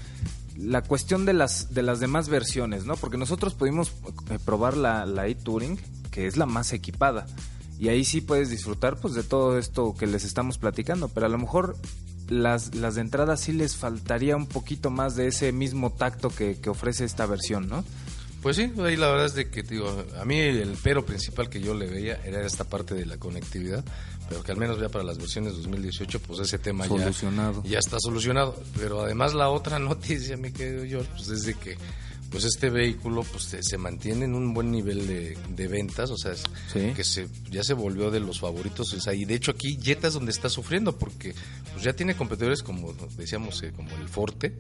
la 0.57 0.83
cuestión 0.83 1.25
de 1.27 1.33
las, 1.33 1.75
de 1.75 1.83
las 1.83 1.99
demás 1.99 2.29
versiones, 2.29 2.85
¿no? 2.85 2.95
Porque 2.95 3.17
nosotros 3.19 3.55
pudimos 3.55 3.91
eh, 4.31 4.39
probar 4.45 4.77
la, 4.77 5.07
la 5.07 5.27
e-Touring, 5.27 5.77
que 6.13 6.29
es 6.29 6.37
la 6.37 6.47
más 6.47 6.73
equipada. 6.73 7.27
Y 7.85 7.89
ahí 7.91 8.03
sí 8.05 8.23
puedes 8.23 8.49
disfrutar 8.49 8.97
pues 8.99 9.13
de 9.13 9.23
todo 9.23 9.59
esto 9.59 9.95
que 9.95 10.07
les 10.07 10.25
estamos 10.25 10.57
platicando, 10.57 11.11
pero 11.11 11.27
a 11.27 11.29
lo 11.29 11.37
mejor 11.37 11.77
las, 12.29 12.75
las 12.75 12.95
de 12.95 13.03
entrada 13.03 13.37
sí 13.37 13.53
les 13.53 13.77
faltaría 13.77 14.37
un 14.37 14.47
poquito 14.47 14.89
más 14.89 15.17
de 15.17 15.27
ese 15.27 15.53
mismo 15.53 15.93
tacto 15.93 16.31
que, 16.31 16.59
que 16.59 16.71
ofrece 16.71 17.05
esta 17.05 17.27
versión, 17.27 17.69
¿no? 17.69 17.85
Pues 18.41 18.57
sí, 18.57 18.73
ahí 18.83 18.97
la 18.97 19.09
verdad 19.09 19.27
es 19.27 19.35
de 19.35 19.51
que, 19.51 19.63
digo, 19.63 20.05
a 20.19 20.25
mí 20.25 20.39
el 20.39 20.77
pero 20.83 21.05
principal 21.05 21.51
que 21.51 21.61
yo 21.61 21.75
le 21.75 21.87
veía 21.87 22.21
era 22.25 22.45
esta 22.47 22.65
parte 22.65 22.95
de 22.95 23.05
la 23.05 23.19
conectividad, 23.19 23.85
pero 24.31 24.43
que 24.43 24.53
al 24.53 24.59
menos 24.59 24.81
ya 24.81 24.89
para 24.89 25.05
las 25.05 25.19
versiones 25.19 25.53
2018, 25.55 26.21
pues 26.21 26.41
ese 26.41 26.59
tema 26.59 26.85
ya- 26.87 26.91
Solucionado. 26.99 27.63
Ya, 27.65 27.79
está 27.79 27.99
solucionado. 28.01 28.55
Pero 28.79 29.03
además 29.03 29.35
la 29.35 29.51
otra 29.51 29.79
noticia, 29.91 30.39
mi 30.39 30.53
querido 30.53 30.85
George, 30.87 31.11
pues 31.15 31.29
es 31.29 31.43
de 31.45 31.55
que 31.55 31.77
pues 32.35 32.45
este 32.47 32.69
vehículo 32.69 33.23
pues 33.23 33.57
se, 33.61 33.79
mantiene 33.79 34.25
en 34.25 34.35
un 34.35 34.53
buen 34.55 34.73
nivel 34.73 35.07
de, 35.07 35.39
de 35.51 35.69
ventas, 35.69 36.11
o 36.11 36.17
sea, 36.17 36.33
es- 36.33 36.43
Sí. 36.73 36.93
que 36.97 37.05
se, 37.05 37.29
ya 37.49 37.63
se 37.63 37.75
volvió 37.75 38.11
de 38.11 38.19
los 38.19 38.41
favoritos, 38.41 38.93
o 38.93 39.01
sea, 39.01 39.15
y 39.15 39.25
de 39.25 39.35
hecho 39.35 39.53
aquí 39.53 39.79
Jetta 39.81 40.09
es 40.09 40.15
donde 40.15 40.33
está 40.33 40.49
sufriendo, 40.49 40.99
porque 40.99 41.33
pues 41.73 41.85
ya 41.85 41.93
tiene 41.93 42.17
competidores 42.17 42.65
como 42.65 42.93
decíamos, 43.17 43.63
eh, 43.63 43.73
como 43.77 43.89
el 43.97 44.09
Forte, 44.09 44.53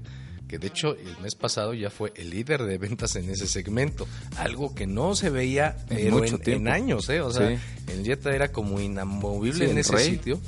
que 0.46 0.58
de 0.58 0.68
hecho 0.68 0.94
el 0.94 1.18
mes 1.20 1.34
pasado 1.34 1.74
ya 1.74 1.90
fue 1.90 2.12
el 2.14 2.30
líder 2.30 2.62
de 2.62 2.78
ventas 2.78 3.16
en 3.16 3.28
ese 3.28 3.48
segmento, 3.48 4.06
algo 4.36 4.72
que 4.72 4.86
no 4.86 5.16
se 5.16 5.30
veía 5.30 5.76
En 5.90 5.96
pero 5.96 6.18
mucho 6.18 6.38
en, 6.46 6.68
años, 6.68 7.08
¿eh? 7.08 7.22
O 7.22 7.32
sea, 7.32 7.48
Sí. 7.48 7.56
el 7.92 8.04
Jetta 8.04 8.32
era 8.32 8.52
como 8.52 8.78
inamovible 8.80 9.64
Sí, 9.66 9.70
en 9.72 9.78
ese 9.78 9.92
rey. 9.94 10.10
sitio 10.10 10.40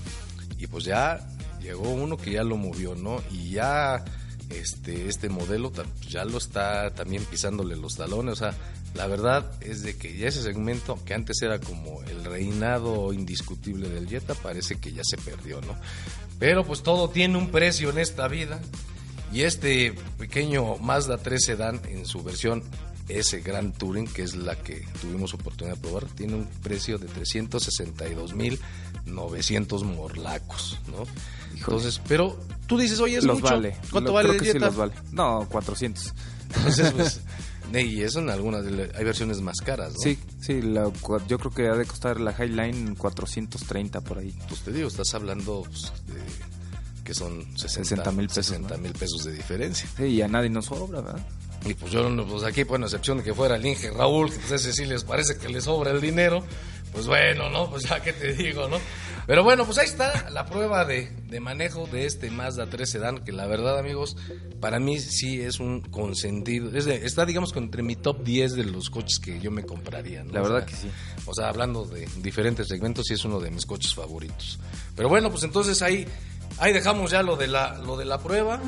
y 0.59 0.69
pues 0.69 0.85
ya 0.85 1.27
llegó 1.61 1.91
uno 1.91 2.17
que 2.17 2.31
ya 2.31 2.45
lo 2.45 2.57
movió, 2.57 2.95
¿no? 2.95 3.21
Y 3.33 3.51
ya 3.51 4.05
este 4.51 5.09
este 5.09 5.29
modelo 5.29 5.73
tam- 5.73 5.87
ya 6.09 6.25
lo 6.25 6.39
está 6.39 6.95
también 6.95 7.25
pisándole 7.25 7.77
los 7.77 7.97
talones, 7.97 8.33
o 8.35 8.37
sea, 8.37 8.55
la 8.95 9.07
verdad 9.07 9.51
es 9.61 9.83
de 9.83 9.97
que 9.97 10.17
ya 10.17 10.29
ese 10.29 10.43
segmento, 10.43 10.99
que 11.05 11.15
antes 11.15 11.43
era 11.43 11.59
como 11.61 12.03
el 12.05 12.25
reinado 12.25 13.13
indiscutible 13.13 13.89
del 13.89 14.09
Jetta, 14.09 14.35
parece 14.35 14.77
que 14.81 14.93
ya 14.93 15.03
se 15.05 15.17
perdió, 15.19 15.61
¿no? 15.61 15.77
Pero 16.39 16.65
pues 16.65 16.83
todo 16.83 17.11
tiene 17.11 17.37
un 17.39 17.51
precio 17.51 17.91
en 17.91 17.99
esta 17.99 18.29
vida. 18.29 18.61
Y 19.33 19.43
este 19.43 19.93
pequeño 20.19 20.77
Mazda 20.77 21.19
3 21.19 21.45
Sedan 21.45 21.81
en 21.89 22.07
su 22.07 22.23
versión 22.23 22.63
S 23.09 23.39
Grand 23.41 23.77
Touring, 23.77 24.07
que 24.09 24.23
es 24.23 24.35
la 24.35 24.57
que 24.57 24.85
tuvimos 25.01 25.33
oportunidad 25.35 25.77
de 25.77 25.81
probar, 25.83 26.07
tiene 26.07 26.35
un 26.35 26.47
precio 26.63 26.99
de 26.99 27.07
362.900 27.09 29.85
morlacos, 29.85 30.79
¿no? 30.89 31.05
Entonces, 31.57 32.01
pero 32.07 32.39
tú 32.67 32.79
dices, 32.79 33.01
oye, 33.01 33.17
es 33.19 33.25
los 33.25 33.41
mucho. 33.41 33.55
vale. 33.55 33.77
¿Cuánto 33.91 34.11
Lo- 34.11 34.15
vale 34.15 34.29
creo 34.31 34.41
que 34.43 34.53
sí 34.53 34.59
los 34.59 34.77
vale. 34.77 34.93
No, 35.13 35.47
400. 35.51 36.13
Entonces, 36.57 36.93
pues, 36.93 37.21
y 37.85 38.03
eso 38.03 38.19
en 38.21 38.31
algunas, 38.31 38.65
hay 38.67 39.05
versiones 39.05 39.41
más 39.41 39.57
caras, 39.65 39.95
¿no? 39.95 39.99
Sí, 40.01 40.19
sí, 40.41 40.61
la 40.63 40.91
yo 41.29 41.39
creo 41.39 41.51
que 41.53 41.69
ha 41.69 41.75
de 41.75 41.87
costar 41.87 42.21
la 42.21 42.33
Highline 42.33 42.95
430 42.97 44.01
por 44.03 44.19
ahí. 44.19 44.35
Pues 44.49 44.61
te 44.63 44.73
digo, 44.73 44.89
estás 44.89 45.15
hablando 45.15 45.63
pues, 45.63 45.93
de 46.07 46.21
que 47.05 47.15
son 47.15 47.45
60 47.57 47.69
60 48.05 48.13
mil 48.13 48.27
pesos, 48.27 48.47
60 48.47 48.77
¿no? 48.77 48.83
mil 48.83 48.93
pesos 48.93 49.25
de 49.25 49.33
diferencia. 49.33 49.89
Sí, 49.97 50.05
y 50.05 50.23
a 50.23 50.29
nadie 50.29 50.51
nos 50.51 50.67
sobra, 50.67 51.01
¿verdad? 51.01 51.25
Y 51.69 51.75
pues 51.75 51.91
yo, 51.93 52.09
pues 52.27 52.45
aquí, 52.45 52.63
bueno, 52.65 52.85
a 52.85 52.89
excepción 52.89 53.19
de 53.19 53.25
que 53.25 53.35
fuera 53.35 53.57
el 53.57 53.67
Inge 53.67 53.91
Raúl, 53.91 54.31
que 54.31 54.39
pues 54.39 54.53
ese 54.53 54.73
sí 54.73 54.85
les 54.87 55.05
parece 55.05 55.37
que 55.37 55.49
le 55.49 55.61
sobra 55.61 55.91
el 55.91 56.01
dinero, 56.01 56.45
pues 56.93 57.07
bueno, 57.07 57.51
¿no? 57.51 57.69
Pues 57.71 57.83
ya 57.85 58.01
que 58.01 58.13
te 58.13 58.33
digo, 58.35 58.69
¿no? 58.69 58.79
Pero 59.27 59.43
bueno, 59.43 59.65
pues 59.65 59.77
ahí 59.79 59.87
está 59.87 60.31
la 60.31 60.47
prueba 60.47 60.85
de, 60.85 61.09
de 61.29 61.41
manejo 61.41 61.89
de 61.89 62.07
este 62.07 62.31
Mazda 62.31 62.67
3 62.71 62.89
Sedan, 62.89 63.25
que 63.25 63.33
la 63.33 63.47
verdad, 63.47 63.77
amigos, 63.81 64.17
para 64.61 64.79
mí 64.79 65.01
sí 65.01 65.41
es 65.41 65.59
un 65.59 65.81
consentido. 65.81 66.71
Es 66.77 66.85
de- 66.85 67.05
está, 67.05 67.27
digamos, 67.27 67.53
entre 67.57 67.83
mi 67.83 67.97
top 67.97 68.23
10 68.23 68.55
de 68.55 68.65
los 68.65 68.89
coches 68.89 69.19
que 69.19 69.41
yo 69.41 69.51
me 69.51 69.65
compraría, 69.65 70.23
¿no? 70.23 70.33
La 70.33 70.41
O 70.41 70.45
verdad 70.45 70.59
sea, 70.59 70.67
que 70.67 70.77
sí. 70.77 70.89
O 71.27 71.35
sea, 71.35 71.49
hablando 71.49 71.85
de 71.85 72.07
diferentes 72.19 72.69
segmentos, 72.69 73.07
sí 73.09 73.15
es 73.15 73.25
uno 73.25 73.41
de 73.41 73.51
mis 73.51 73.67
coches 73.67 73.93
favoritos. 73.93 74.61
Pero 74.95 75.09
bueno, 75.09 75.29
pues 75.29 75.43
entonces 75.43 75.83
ahí, 75.83 76.07
ahí 76.59 76.73
dejamos 76.73 77.11
ya 77.11 77.23
lo 77.23 77.37
de 77.37 77.47
la, 77.47 77.79
lo 77.79 77.97
de 77.97 78.05
la 78.05 78.19
prueba. 78.19 78.61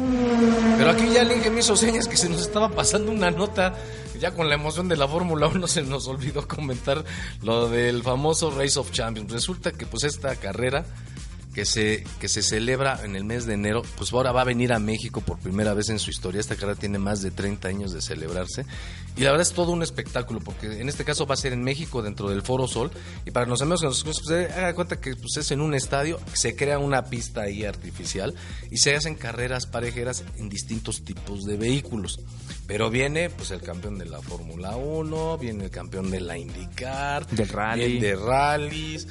Pero 0.76 0.90
aquí 0.90 1.08
ya 1.12 1.22
el 1.22 1.32
Inge 1.32 1.50
me 1.50 1.60
hizo 1.60 1.76
señas 1.76 2.08
que 2.08 2.16
se 2.16 2.28
nos 2.28 2.40
estaba 2.42 2.68
pasando 2.68 3.10
una 3.12 3.30
nota. 3.30 3.74
Ya 4.18 4.32
con 4.32 4.48
la 4.48 4.56
emoción 4.56 4.88
de 4.88 4.96
la 4.96 5.06
Fórmula 5.06 5.46
1 5.46 5.66
se 5.68 5.82
nos 5.82 6.08
olvidó 6.08 6.46
comentar 6.48 7.04
lo 7.42 7.68
del 7.68 8.02
famoso 8.02 8.50
Race 8.50 8.78
of 8.78 8.90
Champions. 8.90 9.30
Resulta 9.30 9.70
que 9.70 9.86
pues 9.86 10.04
esta 10.04 10.34
carrera 10.36 10.84
que 11.58 11.64
se, 11.64 12.04
que 12.20 12.28
se 12.28 12.40
celebra 12.40 13.00
en 13.04 13.16
el 13.16 13.24
mes 13.24 13.44
de 13.44 13.54
enero, 13.54 13.82
pues 13.96 14.12
ahora 14.12 14.30
va 14.30 14.42
a 14.42 14.44
venir 14.44 14.72
a 14.72 14.78
México 14.78 15.22
por 15.22 15.40
primera 15.40 15.74
vez 15.74 15.88
en 15.88 15.98
su 15.98 16.08
historia. 16.08 16.40
Esta 16.40 16.54
carrera 16.54 16.78
tiene 16.78 16.98
más 16.98 17.20
de 17.20 17.32
30 17.32 17.66
años 17.66 17.92
de 17.92 18.00
celebrarse. 18.00 18.64
Y 19.16 19.22
la 19.22 19.32
verdad 19.32 19.44
es 19.44 19.54
todo 19.54 19.72
un 19.72 19.82
espectáculo, 19.82 20.38
porque 20.38 20.80
en 20.80 20.88
este 20.88 21.04
caso 21.04 21.26
va 21.26 21.34
a 21.34 21.36
ser 21.36 21.52
en 21.52 21.64
México, 21.64 22.00
dentro 22.00 22.30
del 22.30 22.42
Foro 22.42 22.68
Sol. 22.68 22.92
Y 23.26 23.32
para 23.32 23.46
los 23.46 23.60
amigos 23.60 23.80
que 23.80 23.88
nos 23.88 23.98
escuchan, 23.98 24.22
pues, 24.24 24.38
eh, 24.38 24.52
haga 24.54 24.74
cuenta 24.76 25.00
que 25.00 25.16
pues, 25.16 25.36
es 25.36 25.50
en 25.50 25.60
un 25.60 25.74
estadio, 25.74 26.20
se 26.32 26.54
crea 26.54 26.78
una 26.78 27.06
pista 27.06 27.40
ahí 27.40 27.64
artificial 27.64 28.36
y 28.70 28.76
se 28.76 28.94
hacen 28.94 29.16
carreras 29.16 29.66
parejeras 29.66 30.22
en 30.36 30.48
distintos 30.48 31.02
tipos 31.02 31.44
de 31.44 31.56
vehículos. 31.56 32.20
Pero 32.68 32.88
viene 32.88 33.30
pues 33.30 33.50
el 33.50 33.62
campeón 33.62 33.98
de 33.98 34.04
la 34.04 34.22
Fórmula 34.22 34.76
1, 34.76 35.38
viene 35.38 35.64
el 35.64 35.70
campeón 35.70 36.08
de 36.12 36.20
la 36.20 36.38
IndyCar, 36.38 37.26
Del 37.26 37.48
rally. 37.48 37.98
de 37.98 38.14
rallies, 38.14 39.08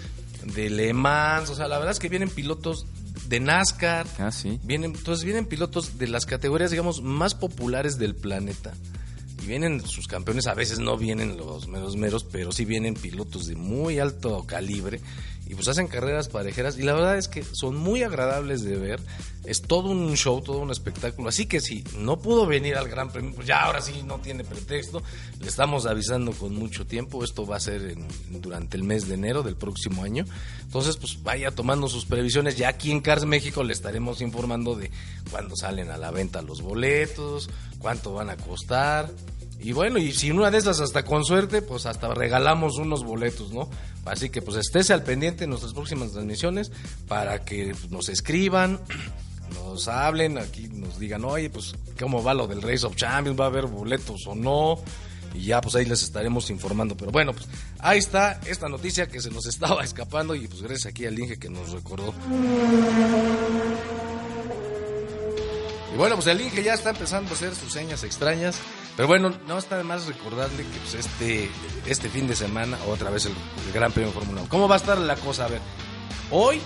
de 0.54 0.70
Le 0.70 0.94
Mans, 0.94 1.50
o 1.50 1.56
sea, 1.56 1.68
la 1.68 1.78
verdad 1.78 1.92
es 1.94 2.00
que 2.00 2.10
vienen 2.10 2.30
pilotos 2.30 2.86
de 3.28 3.40
NASCAR, 3.40 4.08
Ah, 4.20 4.32
sí. 4.32 4.60
vienen, 4.64 4.94
entonces 4.96 5.24
vienen 5.26 5.46
pilotos 5.46 5.98
de 5.98 6.08
las 6.08 6.26
categorías, 6.26 6.72
digamos, 6.72 7.02
más 7.02 7.36
populares 7.36 7.98
del 7.98 8.16
planeta. 8.16 8.74
Y 9.44 9.46
vienen 9.48 9.86
sus 9.86 10.08
campeones, 10.08 10.48
a 10.48 10.54
veces 10.54 10.80
no 10.80 10.98
vienen 10.98 11.38
los 11.38 11.68
meros 11.68 11.96
meros, 11.96 12.24
pero 12.24 12.52
sí 12.52 12.66
vienen 12.66 12.94
pilotos 12.96 13.48
de 13.48 13.56
muy 13.56 14.00
alto 14.00 14.44
calibre 14.46 15.00
y 15.50 15.56
pues 15.56 15.68
hacen 15.70 15.88
carreras 15.88 16.28
parejeras 16.28 16.78
y 16.78 16.84
la 16.84 16.94
verdad 16.94 17.18
es 17.18 17.28
que 17.30 17.44
son 17.44 17.78
muy 17.78 18.04
agradables 18.04 18.64
de 18.64 18.76
ver. 18.76 19.00
Es 19.46 19.62
todo 19.62 19.90
un 19.92 20.16
show, 20.18 20.42
todo 20.42 20.58
un 20.58 20.72
espectáculo. 20.72 21.30
Así 21.30 21.46
que 21.46 21.62
si 21.62 21.86
no 21.98 22.20
pudo 22.20 22.46
venir 22.46 22.76
al 22.76 22.90
Gran 22.90 23.10
Premio, 23.10 23.34
pues 23.34 23.48
ya 23.48 23.64
ahora 23.64 23.80
sí 23.80 24.04
no 24.06 24.20
tiene 24.20 24.44
pretexto. 24.44 25.02
Le 25.40 25.48
estamos 25.48 25.86
avisando 25.86 26.34
con 26.34 26.54
mucho 26.54 26.86
tiempo. 26.86 27.24
Esto 27.24 27.46
va 27.46 27.56
a 27.56 27.62
ser 27.62 27.96
durante 28.30 28.76
el 28.76 28.84
mes 28.84 29.08
de 29.08 29.14
enero 29.14 29.44
del 29.44 29.56
próximo 29.56 30.04
año. 30.04 30.26
Entonces, 30.64 30.98
pues 30.98 31.24
vaya 31.24 31.52
tomando 31.52 31.88
sus 31.88 32.06
previsiones. 32.06 32.58
Ya 32.58 32.68
aquí 32.68 32.92
en 32.92 33.00
Cars 33.00 33.24
México 33.24 33.64
le 33.64 33.72
estaremos 33.72 34.20
informando 34.20 34.76
de 34.76 34.92
cuándo 35.32 35.56
salen 35.56 35.92
a 35.92 35.98
la 35.98 36.12
venta 36.12 36.42
los 36.42 36.62
boletos, 36.62 37.50
cuánto 37.80 38.14
van 38.14 38.30
a 38.30 38.36
costar. 38.36 39.10
Y 39.60 39.72
bueno, 39.72 39.98
y 39.98 40.12
si 40.12 40.30
una 40.30 40.52
de 40.52 40.60
esas 40.60 40.80
hasta 40.82 41.04
con 41.04 41.26
suerte, 41.26 41.62
pues 41.62 41.86
hasta 41.88 42.14
regalamos 42.14 42.78
unos 42.78 43.04
boletos, 43.04 43.52
¿no? 43.52 43.70
Así 44.10 44.30
que 44.30 44.42
pues 44.42 44.58
estése 44.58 44.94
al 44.94 45.04
pendiente 45.04 45.44
en 45.44 45.50
nuestras 45.50 45.74
próximas 45.74 46.12
transmisiones 46.12 46.72
para 47.08 47.44
que 47.44 47.76
nos 47.90 48.10
escriban, 48.10 48.80
nos 49.54 49.88
hablen, 49.88 50.38
aquí 50.38 50.68
nos 50.68 51.00
digan, 51.00 51.26
oye, 51.26 51.50
pues 51.50 51.76
cómo 52.00 52.24
va 52.24 52.34
lo 52.34 52.48
del 52.48 52.62
Race 52.62 52.86
of 52.86 52.96
Champions, 52.96 53.40
va 53.40 53.46
a 53.46 53.48
haber 53.48 53.66
boletos 53.68 54.28
o 54.28 54.36
no. 54.36 54.80
Y 55.34 55.46
ya 55.46 55.62
pues 55.62 55.76
ahí 55.76 55.86
les 55.86 56.04
estaremos 56.04 56.50
informando. 56.50 56.96
Pero 56.96 57.12
bueno, 57.12 57.34
pues 57.34 57.48
ahí 57.80 58.00
está 58.00 58.40
esta 58.48 58.70
noticia 58.70 59.08
que 59.08 59.22
se 59.22 59.30
nos 59.30 59.46
estaba 59.48 59.84
escapando 59.84 60.36
y 60.36 60.48
pues 60.48 60.62
gracias 60.62 60.88
aquí 60.88 61.06
al 61.06 61.20
Inge 61.20 61.38
que 61.38 61.50
nos 61.50 61.72
recordó. 61.72 62.14
Bueno, 65.98 66.14
pues 66.16 66.28
el 66.28 66.40
Inge 66.40 66.62
ya 66.62 66.76
está 66.76 66.92
empezando 66.92 67.32
a 67.32 67.34
hacer 67.34 67.56
sus 67.56 67.74
señas 67.74 68.04
extrañas. 68.04 68.60
Pero 68.96 69.08
bueno, 69.08 69.34
no 69.48 69.58
está 69.58 69.78
de 69.78 69.84
más 69.84 70.06
recordarle 70.06 70.58
que 70.64 70.80
pues 70.80 70.94
este, 70.94 71.50
este 71.88 72.10
fin 72.10 72.28
de 72.28 72.36
semana, 72.36 72.78
otra 72.88 73.10
vez 73.10 73.26
el, 73.26 73.34
Gran 73.74 73.92
Premio 73.92 74.12
Fórmula 74.12 74.42
1. 74.42 74.50
¿Cómo 74.50 74.68
va 74.68 74.76
a 74.76 74.78
estar 74.78 74.98
la 74.98 75.16
cosa? 75.16 75.46
A 75.46 75.48
ver, 75.48 75.62
hoy 76.30 76.62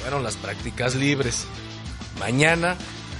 fueron 0.00 0.22
las 0.22 0.36
prácticas 0.36 0.94
libres. 0.94 1.46
Mañana, 2.18 2.76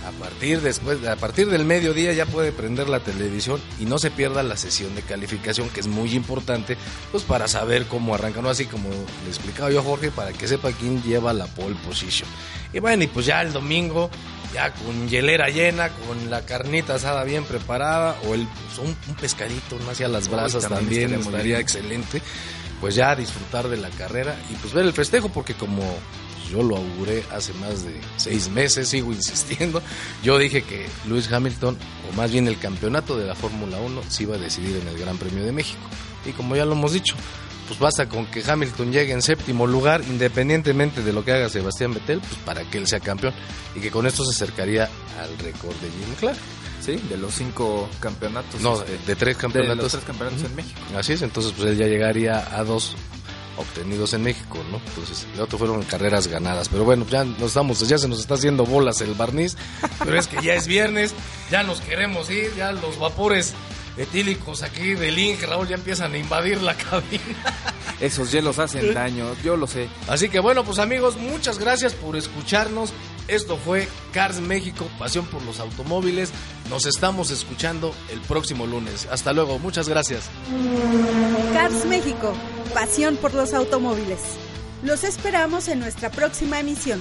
a 0.07 0.11
partir, 0.13 0.61
después, 0.61 1.05
a 1.07 1.17
partir 1.17 1.51
del 1.51 1.65
mediodía, 1.65 2.13
ya 2.15 2.25
puede 2.25 2.53
prender 2.53 2.89
la 2.89 3.01
televisión 3.01 3.61
y 3.79 3.85
no 3.85 3.99
se 3.99 4.11
pierda 4.11 4.43
la 4.43 4.57
sesión 4.57 4.95
de 4.95 5.03
calificación, 5.03 5.69
que 5.69 5.81
es 5.81 5.87
muy 5.87 6.15
importante, 6.15 6.77
pues 7.11 7.25
para 7.25 7.49
saber 7.49 7.87
cómo 7.87 8.15
arranca, 8.15 8.41
¿no? 8.41 8.49
Así 8.49 8.67
como 8.67 8.89
le 8.89 9.29
explicaba 9.29 9.71
yo 9.71 9.81
a 9.81 9.83
Jorge, 9.83 10.11
para 10.11 10.33
que 10.33 10.49
sepa 10.49 10.73
quién 10.73 11.03
lleva 11.03 11.33
la 11.33 11.47
pole 11.47 11.77
position. 11.87 12.29
Y 12.73 12.79
bueno, 12.79 13.05
y 13.05 13.07
pues 13.07 13.27
ya 13.27 13.43
el 13.43 13.53
domingo, 13.53 14.11
ya 14.53 14.73
con 14.73 15.09
hielera 15.09 15.49
llena, 15.49 15.89
con 15.91 16.31
la 16.31 16.45
carnita 16.45 16.95
asada 16.95 17.25
bien 17.25 17.45
preparada, 17.45 18.17
o 18.27 18.35
el, 18.35 18.47
pues, 18.47 18.79
un, 18.79 18.97
un 19.09 19.15
pescadito, 19.15 19.79
¿no? 19.85 19.91
Hacia 19.91 20.09
las 20.09 20.29
brasas 20.29 20.69
también 20.69 21.11
también, 21.11 21.21
estaría 21.21 21.59
excelente. 21.59 22.23
Pues 22.81 22.95
ya 22.95 23.17
disfrutar 23.17 23.69
de 23.69 23.79
la 23.79 23.89
carrera 23.89 24.37
y 24.51 24.55
pues 24.57 24.75
ver 24.75 24.85
el 24.85 24.93
festejo, 24.93 25.31
porque 25.31 25.55
como 25.55 25.83
yo 26.51 26.63
lo 26.63 26.77
auguré 26.77 27.25
hace 27.33 27.53
más 27.55 27.85
de 27.85 28.01
seis 28.17 28.49
meses, 28.49 28.89
sigo 28.89 29.13
insistiendo. 29.13 29.83
Yo 30.23 30.39
dije 30.39 30.63
que 30.63 30.87
Lewis 31.09 31.31
Hamilton, 31.31 31.77
o 32.09 32.17
más 32.17 32.31
bien 32.31 32.47
el 32.47 32.59
campeonato 32.59 33.17
de 33.17 33.27
la 33.27 33.35
Fórmula 33.35 33.79
1, 33.79 34.03
se 34.09 34.25
iba 34.25 34.37
a 34.37 34.39
decidir 34.39 34.77
en 34.77 34.89
el 34.89 34.99
Gran 34.99 35.19
Premio 35.19 35.45
de 35.45 35.53
México. 35.53 35.81
Y 36.25 36.33
como 36.33 36.57
ya 36.57 36.65
lo 36.65 36.73
hemos 36.73 36.93
dicho, 36.93 37.17
pues 37.67 37.79
basta 37.79 38.09
con 38.09 38.27
que 38.27 38.43
Hamilton 38.47 38.93
llegue 38.93 39.13
en 39.13 39.23
séptimo 39.23 39.67
lugar, 39.67 40.03
independientemente 40.09 41.03
de 41.03 41.13
lo 41.13 41.25
que 41.25 41.33
haga 41.33 41.49
Sebastián 41.49 41.95
Vettel, 41.95 42.21
pues 42.21 42.35
para 42.45 42.63
que 42.65 42.79
él 42.79 42.87
sea 42.87 43.01
campeón. 43.01 43.35
Y 43.75 43.81
que 43.81 43.91
con 43.91 44.07
esto 44.07 44.25
se 44.25 44.31
acercaría 44.31 44.89
al 45.21 45.39
récord 45.39 45.75
de 45.77 45.89
Jim 45.91 46.15
Clark. 46.19 46.39
Sí, 46.81 46.97
de 47.09 47.17
los 47.17 47.35
cinco 47.35 47.89
campeonatos. 48.01 48.61
No, 48.61 48.81
este, 48.81 48.93
de 49.07 49.17
tres 49.17 49.37
de 49.37 49.41
campeonatos. 49.41 49.83
los 49.83 49.93
tres 49.93 50.05
campeonatos 50.05 50.43
en 50.45 50.55
México. 50.55 50.81
Así 50.97 51.15
es, 51.15 51.23
entonces 51.23 51.53
pues 51.57 51.69
él 51.69 51.77
ya 51.77 51.87
llegaría 51.87 52.57
a 52.57 52.63
dos 52.63 52.95
obtenidos 53.57 54.13
en 54.15 54.23
México, 54.23 54.59
¿no? 54.71 54.81
Entonces, 54.87 55.27
el 55.35 55.41
otro 55.41 55.59
fueron 55.59 55.83
carreras 55.83 56.29
ganadas. 56.29 56.69
Pero 56.69 56.85
bueno, 56.85 57.07
ya 57.11 57.25
nos 57.25 57.43
estamos, 57.49 57.81
ya 57.89 57.99
se 57.99 58.09
nos 58.09 58.21
está 58.21 58.35
haciendo 58.35 58.65
bolas 58.65 59.01
el 59.01 59.15
barniz. 59.15 59.57
Pero 60.05 60.19
es 60.19 60.27
que 60.27 60.43
ya 60.43 60.55
es 60.55 60.67
viernes, 60.67 61.15
ya 61.51 61.63
nos 61.63 61.81
queremos 61.81 62.31
ir, 62.31 62.53
ya 62.57 62.73
los 62.73 62.99
vapores 62.99 63.55
etílicos 63.97 64.63
aquí 64.63 64.95
del 64.95 65.19
Inge, 65.19 65.47
Raúl, 65.47 65.69
ya 65.69 65.77
empiezan 65.77 66.13
a 66.15 66.19
invadir 66.19 66.63
la 66.63 66.75
cabina. 66.77 67.23
Esos 68.01 68.31
hielos 68.31 68.59
hacen 68.59 68.93
daño, 68.93 69.35
yo 69.43 69.57
lo 69.57 69.67
sé. 69.67 69.89
Así 70.09 70.29
que 70.29 70.39
bueno, 70.41 70.65
pues 70.65 70.79
amigos, 70.79 71.17
muchas 71.17 71.59
gracias 71.59 71.95
por 71.95 72.17
escucharnos. 72.17 72.93
Esto 73.29 73.57
fue 73.57 73.89
Cars 74.13 74.41
México, 74.41 74.87
pasión 74.99 75.27
por 75.27 75.43
los 75.43 75.59
automóviles. 75.61 76.31
Nos 76.71 76.87
estamos 76.87 77.31
escuchando 77.31 77.95
el 78.13 78.21
próximo 78.21 78.67
lunes. 78.67 79.09
Hasta 79.11 79.33
luego, 79.33 79.59
muchas 79.59 79.89
gracias. 79.89 80.29
Cars 81.53 81.87
México, 81.87 82.35
pasión 82.75 83.17
por 83.17 83.35
los 83.35 83.55
automóviles. 83.55 84.21
Los 84.83 85.03
esperamos 85.05 85.69
en 85.69 85.81
nuestra 85.81 86.11
próxima 86.11 86.61
emisión. 86.61 87.01